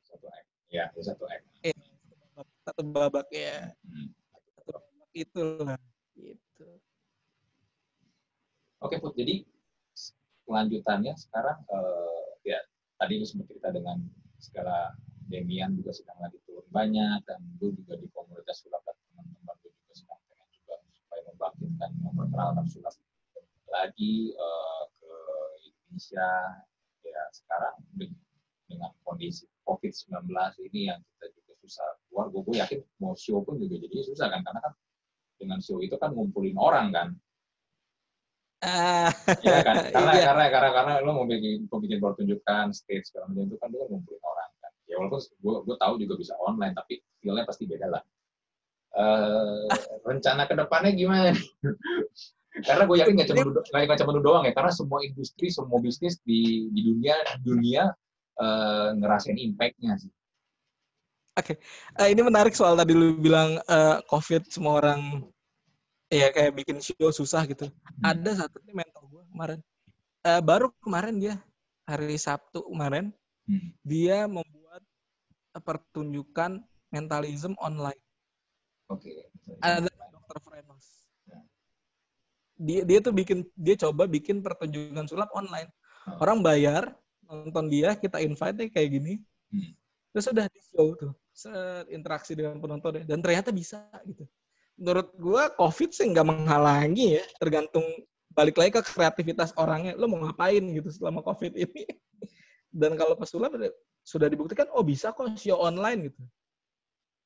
[0.04, 1.47] satu act ya satu act
[2.68, 3.72] satu babak ya.
[3.80, 4.12] Hmm.
[4.36, 5.80] satu babak itulah.
[6.12, 6.68] Gitu.
[8.84, 9.16] Oke put.
[9.16, 9.48] Jadi
[10.44, 12.60] kelanjutannya sekarang eh, ya
[13.00, 13.96] tadi lu sempat cerita dengan
[14.36, 14.92] segala
[15.28, 19.68] Demian juga sedang lagi turun banyak dan lu juga di komunitas sulap dan teman-teman lu
[19.72, 22.94] juga sedang pengen juga supaya membangkitkan memperkenalkan sulap
[23.68, 25.12] lagi eh, ke
[25.64, 26.28] Indonesia.
[27.08, 28.20] Ya sekarang de-
[28.68, 30.28] dengan kondisi COVID-19
[30.68, 31.37] ini yang kita
[31.68, 34.72] susah keluar gue, gue yakin mau show pun juga jadi susah kan karena kan
[35.38, 37.08] dengan show itu kan ngumpulin orang kan
[38.58, 39.76] Iya kan?
[39.94, 40.24] Karena iya.
[40.34, 43.76] karena karena karena lo mau bikin mau bikin pertunjukan stage segala macam itu kan lo
[43.86, 44.72] kan ngumpulin orang kan.
[44.90, 48.02] Ya walaupun gue gue tahu juga bisa online tapi feel-nya pasti beda lah.
[48.98, 49.70] Eh
[50.02, 51.30] rencana ke depannya gimana?
[52.66, 56.66] karena gue yakin nggak cuma nggak cuma doang ya, karena semua industri, semua bisnis di
[56.74, 57.94] di dunia dunia
[58.42, 60.10] eh, ngerasain impact-nya sih.
[61.98, 65.22] Eh, ini menarik soal tadi lu bilang eh, COVID semua orang
[66.10, 67.68] ya kayak bikin show susah gitu.
[68.02, 69.58] Ada satu nih mentor gue kemarin.
[70.26, 71.34] Eh, baru kemarin dia
[71.86, 73.14] hari Sabtu kemarin
[73.48, 73.72] Hmm.
[73.80, 74.84] dia membuat
[75.64, 76.60] pertunjukan
[76.92, 77.96] mentalism online.
[78.92, 79.24] Oke.
[79.64, 80.38] Ada Dr.
[80.44, 81.08] Frenos.
[82.60, 85.72] Dia dia tuh bikin dia coba bikin pertunjukan sulap online.
[86.04, 86.20] Hmm.
[86.20, 86.92] Orang bayar
[87.24, 89.16] nonton dia, kita invite kayak gini.
[89.48, 89.72] Hmm.
[90.12, 91.12] Terus udah di show tuh,
[91.92, 94.26] interaksi dengan penonton dan ternyata bisa gitu.
[94.78, 97.86] Menurut gua COVID sih nggak menghalangi ya, tergantung
[98.34, 99.94] balik lagi ke kreativitas orangnya.
[99.98, 101.82] Lo mau ngapain gitu selama COVID ini?
[102.80, 103.74] Dan kalau pesulap udah-
[104.06, 106.22] sudah dibuktikan, oh bisa kok show online gitu.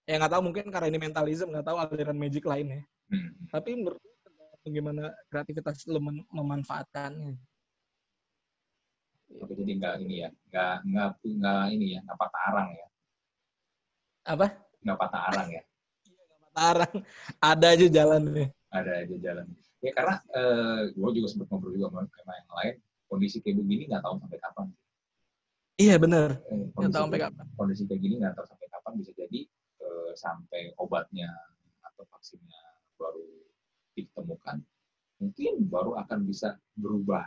[0.09, 2.83] Ya nggak tahu mungkin karena ini mentalism, nggak tahu aliran magic lainnya.
[3.13, 3.33] Hmm.
[3.53, 7.37] Tapi menurut gue tergantung gimana kreativitas lo mem- memanfaatkannya.
[9.41, 12.87] Oke, jadi nggak ini ya, nggak nggak nggak ini ya, nggak patah arang ya,
[14.23, 14.47] Apa?
[14.83, 15.63] nggak patah arang ya.
[16.53, 16.95] Tarang.
[17.39, 18.47] Ada aja jalannya.
[18.69, 19.47] ada aja jalan.
[19.79, 22.75] Ya karena eh, gue juga sempat ngobrol juga sama sama yang lain,
[23.07, 24.67] kondisi kayak begini nggak tahu sampai kapan.
[25.77, 26.29] Iya bener.
[26.47, 27.45] Eh, Nggak tahu sampai kapan.
[27.55, 29.41] kondisi kayak gini nggak tahu sampai kapan bisa jadi
[29.83, 31.31] eh, sampai obatnya
[31.83, 32.63] atau vaksinnya
[32.97, 33.27] baru
[33.93, 34.57] ditemukan,
[35.19, 37.27] mungkin baru akan bisa berubah.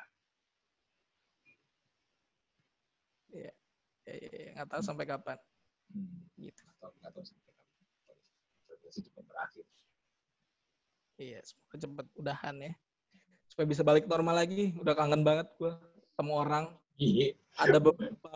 [3.30, 3.52] Ya,
[4.08, 4.56] iya.
[4.56, 5.38] Nggak tahu sampai kapan.
[5.92, 6.26] Hmm.
[6.40, 6.62] Gitu.
[6.78, 9.26] Atau nggak tahu sampai kapan.
[9.26, 9.66] Berakhir.
[11.16, 12.74] Iya, semoga cepet udahan ya.
[13.52, 14.76] Supaya bisa balik normal lagi.
[14.80, 15.72] Udah kangen banget gue
[16.16, 16.66] ketemu orang.
[16.96, 17.36] Iya.
[17.56, 18.32] Ada beberapa.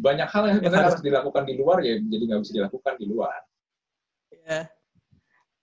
[0.00, 3.40] Banyak hal yang sebenarnya harus dilakukan di luar ya, jadi nggak bisa dilakukan di luar.
[4.48, 4.62] ya.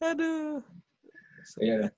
[0.04, 0.62] Aduh.
[1.58, 1.90] Iya.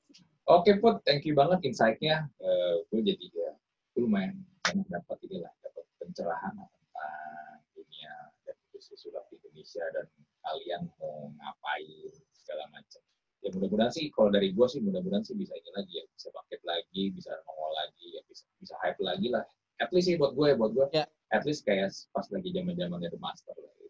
[0.50, 2.26] Oke Put, thank you banget insight-nya.
[2.42, 3.52] Eh, gue jadi ya,
[3.94, 8.14] gue lumayan banyak dapat inilah, dapat pencerahan tentang dunia
[8.48, 10.10] dan industri sulap di Indonesia dan
[10.42, 13.02] kalian mau ngapain segala macam.
[13.46, 13.50] Ya
[13.90, 17.04] mudah-mudahan sih, kalau dari gue sih mudah-mudahan sih bisa ini lagi ya, bisa bangkit lagi,
[17.10, 19.44] bisa nongol lagi, ya bisa bisa hype lagi lah.
[19.82, 21.06] At least sih buat gue, buat gue, Ya.
[21.34, 23.74] at least kayak pas lagi zaman zamannya The Master lah.
[23.82, 23.88] Itu.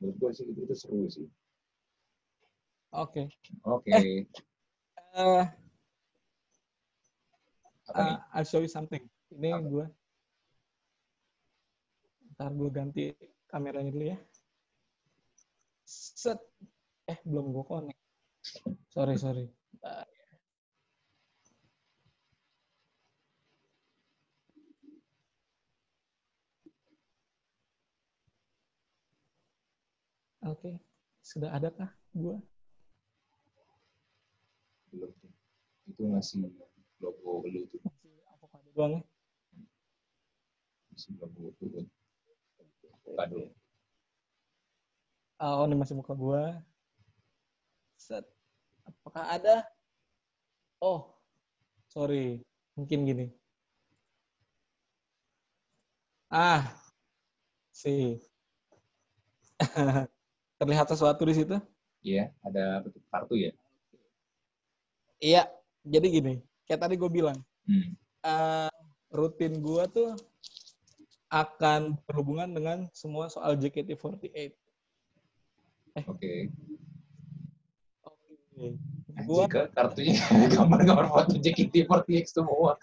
[0.00, 1.28] Menurut gue sih itu, itu seru sih.
[2.94, 3.28] Oke.
[3.66, 3.90] Oke.
[3.90, 4.24] Eh,
[7.90, 8.16] Apa nih?
[8.16, 9.02] uh, I'll show you something.
[9.34, 9.66] Ini Apa?
[9.66, 9.86] gue.
[12.38, 13.04] Ntar gue ganti
[13.50, 14.18] kameranya dulu ya.
[15.84, 16.38] Set.
[17.10, 18.03] Eh, belum gue connect.
[18.94, 19.50] Sorry, sorry.
[30.44, 30.78] Oke,
[31.24, 32.36] sudah adakah gue?
[34.94, 35.10] belum
[35.90, 36.46] itu masih
[37.02, 39.02] logo lu tuh Masih avocado doang ya?
[40.94, 41.82] masih logo lu
[43.02, 43.50] avocado
[45.42, 46.62] Oh, ini masih muka gua.
[47.98, 48.33] Set.
[49.04, 49.56] Apakah ada?
[50.80, 51.12] Oh,
[51.92, 52.40] sorry.
[52.72, 53.26] Mungkin gini.
[56.32, 56.72] Ah,
[57.68, 58.16] sih.
[60.58, 61.60] Terlihat sesuatu di situ?
[62.00, 62.96] Iya, ada tuh?
[63.12, 63.52] kartu ya
[65.20, 65.46] Iya.
[65.84, 66.34] Jadi gini,
[66.64, 67.36] kayak tadi gue bilang,
[67.68, 67.92] hmm.
[68.24, 68.72] eh,
[69.12, 70.16] rutin gua tuh
[71.28, 74.56] akan berhubungan dengan semua soal JKT48.
[76.00, 76.48] oke Oke.
[79.24, 80.14] Gua ke- kartunya
[80.54, 82.78] gambar-gambar foto JKT48 semua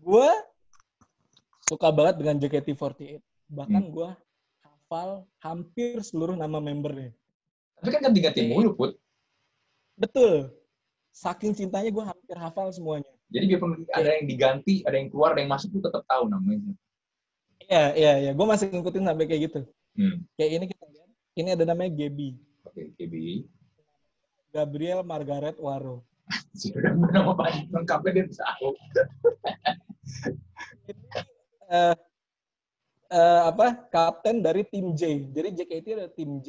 [0.00, 0.30] gue
[1.60, 3.20] suka banget dengan JKT48.
[3.46, 3.92] Bahkan Hmm.
[3.92, 4.08] gue
[4.62, 7.12] hafal hampir seluruh nama membernya.
[7.76, 8.96] tapi kan ganti-ganti mulu put
[9.94, 10.50] Betul.
[11.12, 13.10] Saking cintanya gue hampir hafal semuanya.
[13.28, 16.72] jadi biarpun ada yang diganti ada yang keluar ada yang masuk tuh tetap tahu namanya
[17.60, 18.30] Iya, iya, iya.
[18.32, 19.60] Gue masih ngikutin sampai kayak gitu.
[19.94, 20.16] hmm.
[20.34, 21.08] Kayak ini kita lihat.
[21.36, 22.28] Ini ada namanya Gaby.
[22.68, 23.14] Oke KB
[24.52, 26.04] Gabriel Margaret Waro.
[26.52, 28.70] sudah nama panjang lengkapnya dia tahu
[33.08, 33.88] eh, apa?
[33.88, 35.28] Kapten dari tim J.
[35.32, 36.48] Jadi JKT ada tim J,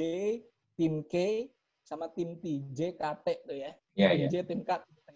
[0.76, 1.48] tim K,
[1.84, 2.64] sama tim T.
[2.72, 3.72] JKT tuh ya.
[3.96, 5.08] tim ya J, tim K, T.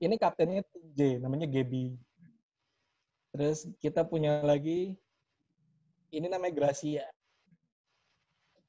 [0.00, 1.96] Ini kaptennya tim J, namanya Gaby.
[3.30, 4.98] Terus kita punya lagi,
[6.10, 7.06] ini namanya Gracia.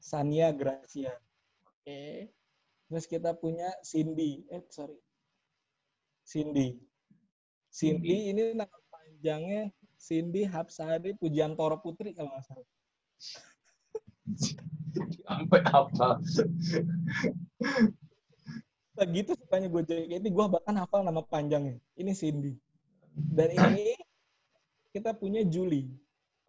[0.01, 1.13] Sania Gracia.
[1.81, 2.29] Oke.
[2.91, 4.45] Terus kita punya Cindy.
[4.53, 4.93] Eh, sorry.
[6.21, 6.77] Cindy.
[7.73, 12.69] Cindy ini nama panjangnya Cindy Hapsari Pujiantoro Putri kalau nggak salah.
[15.25, 16.19] sampai apa
[18.91, 21.79] Nah, gitu sukanya gue JKT, gue bahkan hafal nama panjangnya.
[21.97, 22.53] Ini Cindy.
[23.15, 23.97] Dan ini
[24.91, 25.87] kita punya Julie.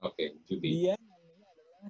[0.03, 1.87] oke Judi Dia namanya adalah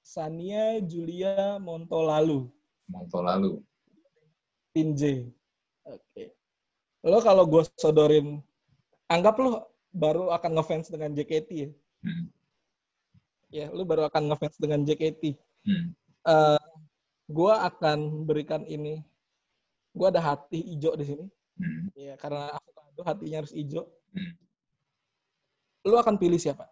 [0.00, 2.48] Sania Julia Montolalu,
[2.90, 3.62] Monto lalu
[4.74, 5.26] J.
[5.86, 6.34] Oke.
[7.02, 8.38] Lo kalau gue sodorin,
[9.10, 11.68] anggap lo baru akan ngefans dengan JKT ya.
[12.06, 12.26] hmm.
[13.50, 15.34] Ya, lo baru akan ngefans dengan JKT.
[15.66, 15.90] Hmm.
[16.26, 16.62] Eh
[17.30, 19.02] gue akan berikan ini.
[19.90, 21.26] Gue ada hati hijau di sini.
[21.58, 21.90] Hmm.
[21.98, 23.90] Ya, karena avocado hatinya harus hijau.
[24.14, 24.34] Hmm.
[25.82, 26.70] Lo akan pilih siapa?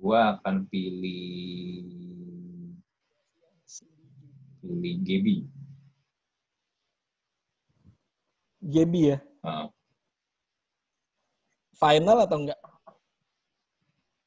[0.00, 2.19] gua akan pilih
[4.60, 5.36] pilih Gaby
[8.60, 9.18] Gaby ya.
[9.40, 9.72] Ah,
[11.80, 12.60] Final atau enggak?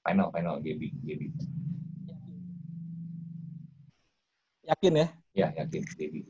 [0.04, 1.28] final final Gaby Gaby
[4.68, 5.08] Yakin ya?
[5.32, 6.22] ya yakin Gaby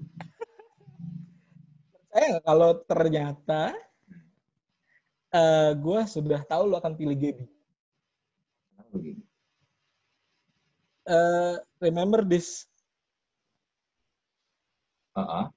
[1.96, 3.74] Percaya nggak kalau ternyata
[5.34, 7.46] eh gue sudah tahu lo akan pilih Gaby.
[8.70, 9.24] Kenapa begini?
[11.10, 12.70] Eh, remember this
[15.14, 15.54] Ah,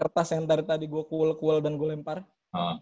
[0.00, 2.24] kertas yang dari tadi gue kuel-kuel dan gue lempar?
[2.50, 2.80] ah.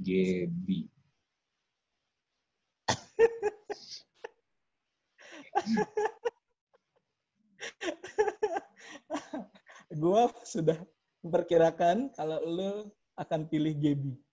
[0.00, 0.88] Gaby
[10.00, 10.78] gue sudah
[11.20, 12.72] memperkirakan kalau lu
[13.18, 14.29] akan pilih Gaby?